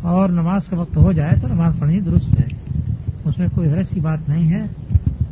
اور 0.00 0.28
نماز 0.28 0.64
کا 0.66 0.80
وقت 0.80 0.96
ہو 0.96 1.12
جائے 1.12 1.40
تو 1.40 1.48
نماز 1.48 1.74
پڑھنی 1.78 2.00
درست 2.00 2.40
ہے۔ 2.40 2.46
اس 3.24 3.38
میں 3.38 3.48
کوئی 3.54 3.70
حرض 3.70 3.88
کی 3.88 4.00
بات 4.00 4.28
نہیں 4.28 4.50
ہے۔ 4.50 4.62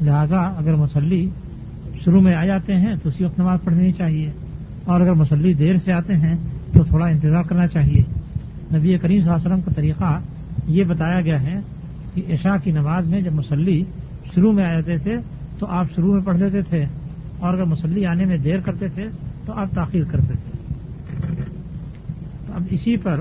لہذا 0.03 0.37
اگر 0.37 0.74
مسلی 0.74 1.31
شروع 2.05 2.20
میں 2.20 2.35
آ 2.35 2.44
جاتے 2.44 2.74
ہیں 2.74 2.94
تو 3.03 3.09
اسی 3.09 3.24
وقت 3.24 3.38
نماز 3.38 3.59
پڑھنی 3.64 3.92
چاہیے۔ 3.92 4.31
اور 4.85 5.00
اگر 5.00 5.12
مسلی 5.12 5.55
دیر 5.55 5.77
سے 5.77 5.92
آتے 5.92 6.14
ہیں 6.14 6.35
تو 6.72 6.85
تھوڑا 6.85 7.07
انتظار 7.07 7.42
کرنا 7.42 7.66
چاہیے۔ 7.66 8.03
نبی 8.77 8.98
کریم 8.98 9.20
صلی 9.20 9.29
اللہ 9.29 9.37
علیہ 9.37 9.46
وسلم 9.46 9.61
کا 9.61 9.70
طریقہ 9.72 10.20
یہ 10.66 10.85
بتایا 10.85 11.20
گیا 11.20 11.42
ہے 11.42 11.55
کہ 12.14 12.22
عشاء 12.29 12.57
کی 12.64 12.72
نماز 12.72 13.09
میں 13.09 13.20
جب 13.20 13.33
مسلی 13.33 13.85
شروع 14.35 14.53
میں 14.53 14.64
آ 14.64 14.72
جاتے 14.72 14.98
تھے 14.98 15.16
تو 15.59 15.66
آپ 15.66 15.87
شروع 15.94 16.12
میں 16.12 16.22
پڑھ 16.22 16.40
دیتے 16.40 16.62
تھے۔ 16.62 16.85
اور 17.38 17.55
اگر 17.55 17.64
مسلی 17.64 18.07
آنے 18.07 18.24
میں 18.24 18.37
دیر 18.37 18.61
کرتے 18.61 18.88
تھے 18.88 19.03
تو 19.46 19.53
آپ 19.53 19.74
تاخیر 19.74 20.05
کرتے 20.05 20.27
تھے۔ 20.27 20.43
اب 22.55 22.62
اسی 22.71 22.97
پر 22.97 23.21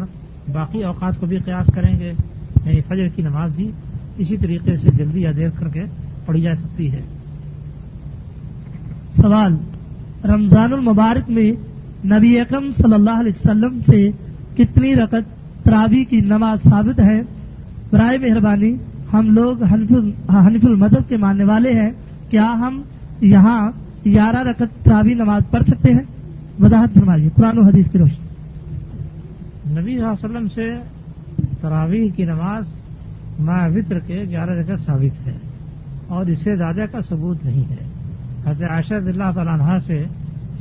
باقی 0.52 0.84
اوقات 0.84 1.20
کو 1.20 1.26
بھی 1.26 1.38
قیاس 1.38 1.68
کریں 1.74 2.00
گے 2.00 2.14
یعنی 2.66 2.82
فجر 2.82 3.08
کی 3.08 3.22
نماز 3.22 3.52
بھی 3.56 3.72
اسی 4.18 4.38
طریقے 4.38 4.78
سے 4.78 4.90
جلدی 4.98 5.22
یا 5.22 5.32
دیر 5.36 5.50
کر 5.50 5.68
کے 5.68 5.82
پڑھی 6.26 6.42
جا 6.42 6.56
سکتی 6.56 6.92
ہے۔ 6.92 7.02
سوال، 9.22 9.56
رمضان 10.24 10.74
المبارک 10.74 11.30
میں 11.30 11.52
نبی 12.08 12.40
اکرم 12.40 12.72
صلی 12.72 12.94
اللہ 12.94 13.20
علیہ 13.20 13.32
وسلم 13.32 13.80
سے 13.80 14.12
کتنی 14.58 14.96
رقط 14.96 15.30
تراوی 15.64 16.06
کی 16.06 16.20
نماز 16.22 16.64
ثابت 16.64 17.00
ہے؟ 17.00 17.22
برائے 17.92 18.18
مہربانی، 18.18 18.76
ہم 19.14 19.30
لوگ 19.30 19.64
حنف 19.64 20.66
المذہب 20.66 21.10
کے 21.10 21.18
ماننے 21.18 21.44
والے 21.44 21.72
ہیں، 21.72 21.92
کیا 22.30 22.54
ہم 22.54 22.82
یہاں 23.22 23.72
گیارہ 24.06 24.44
رقط 24.44 24.86
تراوی 24.86 25.14
نماز 25.14 25.42
پڑھ 25.52 25.64
سکتے 25.64 25.92
ہیں؟ 25.92 26.04
وضاحت 26.60 26.94
فرمائیے، 26.94 27.30
قرآن 27.36 27.58
و 27.58 27.62
حدیث 27.62 27.92
کی 27.92 27.98
روشنی۔ 27.98 28.33
نبی 29.68 29.82
صلی 29.82 29.92
اللہ 29.92 30.08
علیہ 30.08 30.26
وسلم 30.26 30.48
سے 30.48 30.76
تراویح 31.62 32.10
کی 32.16 32.26
نماز 32.26 32.64
ما 33.40 33.68
وطر 33.68 34.00
کے 34.00 34.24
گیارہ 34.30 34.50
رقط 34.50 34.86
ثابت 34.86 35.28
ہے 35.28 35.34
اور 36.08 36.26
اس 36.26 36.40
سے 36.40 36.56
زیادہ 36.56 36.86
کا 36.92 37.02
ثبوت 37.02 37.46
نہیں 37.46 37.72
ہے۔ 37.72 37.86
حضرت 38.46 38.70
عائشہ 38.70 38.94
اللہ 38.94 39.32
تعالیٰ 39.36 39.60
عنہ 39.60 39.78
سے 39.78 40.06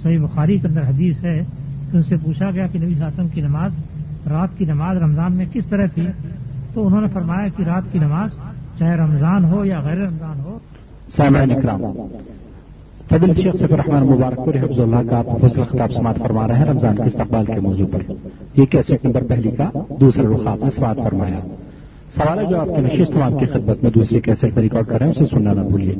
صحیح 0.03 0.19
بخاری 0.19 0.59
کے 0.59 0.69
اندر 0.69 0.83
حدیث 0.83 1.25
ہے 1.25 1.45
کہ 1.91 1.97
ان 1.97 2.03
سے 2.03 2.17
پوچھا 2.17 2.51
گیا 2.51 2.67
کہ 2.67 2.79
نبی 2.79 2.95
وسلم 2.95 3.29
کی 3.29 3.41
نماز، 3.41 3.79
رات 4.31 4.49
کی 4.59 4.65
نماز 4.65 4.97
رمضان 4.97 5.33
میں 5.33 5.47
کس 5.53 5.67
طرح 5.67 5.87
تھی؟ 5.87 6.07
تو 6.75 6.87
انہوں 6.87 7.01
نے 7.01 7.09
فرمایا 7.09 7.49
کہ 7.49 7.63
رات 7.63 7.83
کی 7.93 7.99
نماز 7.99 8.31
چاہے 8.79 8.97
رمضان 8.97 9.45
ہو 9.45 9.65
یا 9.65 9.81
غیر 9.81 9.97
رمضان 9.97 10.41
ہو۔ 10.41 10.59
فضل 13.13 13.35
جی، 13.35 13.43
شیخ 13.43 13.55
صفر 13.55 13.71
رحمان 13.71 14.07
مبارک 14.07 14.39
حفظ 14.39 14.81
اللہ 14.81 15.11
کا 15.11 15.23
فصل 15.23 15.63
خطاب 15.63 15.93
سماعت 15.93 16.17
فرما 16.17 16.49
رہے 16.49 16.55
ہیں، 16.55 16.65
رمضان 16.65 16.97
کے 16.97 17.03
استقبال 17.03 17.45
کے 17.45 17.61
موضوع 17.61 17.87
پر۔ 17.93 18.13
یہ 18.57 18.65
کیسٹ 18.65 19.05
نمبر 19.05 19.23
پہلی 19.29 19.51
کا 19.51 19.71
دوسرا 20.01 20.35
رخ 20.35 20.47
آپ 20.47 20.65
نے 20.65 20.71
سماعت 20.71 20.97
فرمایا۔ 20.97 21.41
سوال 22.15 22.39
ہے 22.39 22.47
جو 22.47 22.61
آپ 22.61 22.67
کی 22.67 22.83
نشست 22.83 23.17
ہم 23.17 23.23
آپ 23.23 23.41
کی 23.41 23.47
خدمت 23.47 23.83
میں 23.83 23.91
دوسری 23.91 24.21
کیسٹ 24.21 24.45
میں 24.45 24.63
ریکارڈ 24.63 24.87
کر 24.87 24.99
رہے 24.99 25.07
ہیں، 25.07 25.13
اسے 25.13 25.25
سننا 25.25 25.53
نہ 25.53 25.61
بھولیے۔ 25.61 25.95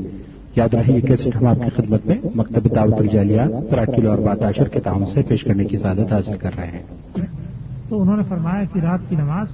یاد 0.55 0.73
رہے 0.73 0.93
یہ 0.93 1.01
کیسٹ 1.01 1.27
ہم 1.35 1.47
آپ 1.47 1.55
کی 1.55 1.69
خدمت 1.75 2.05
میں 2.05 2.15
مکتب 2.35 2.75
دعوت 2.75 2.99
الجالیہ، 2.99 3.41
تراکیل 3.69 4.07
اور 4.07 4.17
بات 4.17 4.43
عشر 4.43 4.67
کے 4.67 4.79
تعاون 4.79 5.05
سے 5.05 5.21
پیش 5.21 5.43
کرنے 5.43 5.65
کی 5.65 5.75
اجازت 5.75 6.13
حاصل 6.13 6.37
کر 6.37 6.51
رہے 6.57 6.67
ہیں۔ 6.67 6.83
تو 7.89 8.01
انہوں 8.01 8.17
نے 8.17 8.23
فرمایا 8.23 8.63
کہ 8.73 8.79
رات 8.79 8.99
کی 9.09 9.15
نماز 9.15 9.47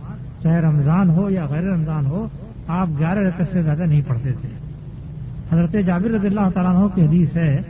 چاہے 0.43 0.61
رمضان 0.61 1.09
ہو 1.09 1.29
یا 1.29 1.45
غیر 1.49 1.63
رمضان 1.63 2.05
ہو، 2.05 2.27
آپ 2.67 2.87
گیارہ 2.99 3.19
رقط 3.19 3.51
سے 3.51 3.61
زیادہ 3.61 3.83
نہیں 3.83 4.01
پڑھتے 4.07 4.31
تھے۔ 4.31 4.68
حضرت 5.51 5.75
جابر 5.85 6.09
رضی 6.09 6.27
اللہ 6.27 6.49
تعالیٰ 6.53 6.75
عنہ 6.75 6.87
کی 6.95 7.01
حدیث 7.01 7.35
ہے، 7.37 7.61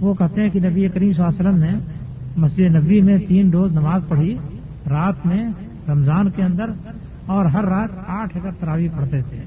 وہ 0.00 0.14
کہتے 0.14 0.40
ہیں 0.40 0.50
کہ 0.50 0.60
نبی 0.60 0.88
کریم 0.88 1.12
صلی 1.12 1.24
اللہ 1.24 1.40
علیہ 1.40 1.40
وسلم 1.40 1.60
نے 1.64 1.78
مسجد 2.36 2.74
نبی 2.74 3.00
میں 3.00 3.18
تین 3.28 3.50
روز 3.50 3.72
نماز 3.72 4.02
پڑھی، 4.08 4.36
رات 4.90 5.26
میں 5.26 5.44
رمضان 5.88 6.30
کے 6.30 6.42
اندر 6.42 6.70
اور 7.26 7.44
ہر 7.44 7.64
رات 7.64 7.90
آٹھ 8.06 8.36
اگر 8.36 8.50
تراوی 8.60 8.88
پڑھتے 8.96 9.20
تھے۔ 9.28 9.44